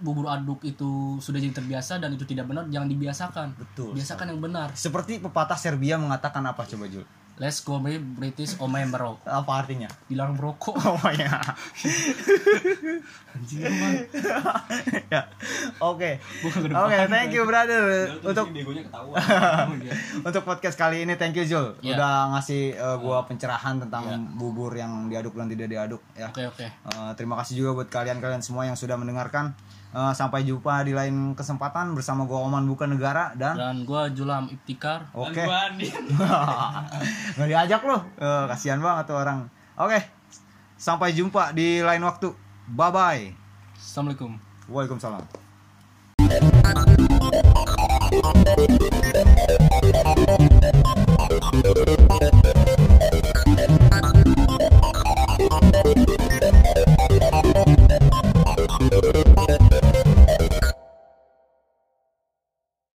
bubur 0.01 0.33
aduk 0.33 0.65
itu 0.65 1.21
sudah 1.21 1.37
jadi 1.37 1.53
terbiasa 1.53 2.01
dan 2.01 2.09
itu 2.17 2.25
tidak 2.25 2.49
benar 2.49 2.65
jangan 2.73 2.89
dibiasakan. 2.89 3.47
Betul 3.53 3.93
biasakan 3.93 4.33
yang 4.33 4.41
benar. 4.41 4.73
Seperti 4.73 5.21
pepatah 5.21 5.59
Serbia 5.59 6.01
mengatakan 6.01 6.41
apa 6.49 6.65
coba 6.65 6.89
Jul 6.89 7.05
let's 7.37 7.61
go 7.61 7.77
me 7.77 7.95
British 7.97 8.57
oh 8.57 8.67
my 8.67 8.83
bro 8.87 9.15
apa 9.23 9.63
artinya? 9.63 9.87
Dilarang 10.07 10.35
merokok. 10.35 10.75
Oh 10.91 10.97
ya 11.13 11.39
anjing 13.31 13.63
ya. 15.13 15.21
Oke. 15.79 16.19
Oke 16.51 16.97
thank 17.07 17.31
you 17.31 17.47
brother. 17.47 18.11
Untuk 18.19 18.51
iya. 18.51 18.65
untuk 20.27 20.43
podcast 20.43 20.75
kali 20.75 21.07
ini 21.07 21.15
thank 21.15 21.37
you 21.37 21.47
Jul. 21.47 21.77
Iya. 21.79 21.95
udah 21.95 22.13
ngasih 22.35 22.75
uh, 22.75 22.97
gua 22.99 23.23
pencerahan 23.25 23.79
tentang 23.79 24.03
Iya. 24.03 24.17
bubur 24.35 24.73
yang 24.73 25.07
diaduk 25.07 25.37
dan 25.37 25.47
tidak 25.47 25.67
diaduk 25.71 26.01
ya. 26.17 26.27
Oke 26.29 26.43
oke. 26.49 26.65
Uh, 26.91 27.11
terima 27.15 27.39
kasih 27.39 27.63
juga 27.63 27.81
buat 27.81 27.89
kalian-kalian 27.89 28.43
semua 28.43 28.67
yang 28.67 28.75
sudah 28.75 28.97
mendengarkan 28.99 29.55
Uh, 29.91 30.15
sampai 30.15 30.47
jumpa 30.47 30.87
di 30.87 30.95
lain 30.95 31.35
kesempatan 31.35 31.91
bersama 31.91 32.23
gua 32.23 32.47
Oman 32.47 32.63
bukan 32.63 32.95
negara 32.95 33.35
dan 33.35 33.59
dan 33.59 33.77
gua 33.83 34.07
Julam 34.07 34.47
Ibtikar. 34.47 35.11
Oke. 35.11 35.43
Okay. 35.43 35.91
Nggak 37.35 37.47
diajak 37.51 37.81
loh. 37.83 38.01
Eh, 38.15 38.23
uh, 38.23 38.47
kasihan 38.47 38.79
banget 38.79 39.11
tuh 39.11 39.19
orang. 39.19 39.51
Oke. 39.75 39.99
Okay. 39.99 40.01
Sampai 40.79 41.11
jumpa 41.11 41.51
di 41.51 41.83
lain 41.83 42.07
waktu. 42.07 42.31
Bye 42.71 42.91
bye. 42.95 43.23
Assalamualaikum. 43.75 44.39
Waalaikumsalam. 44.71 45.27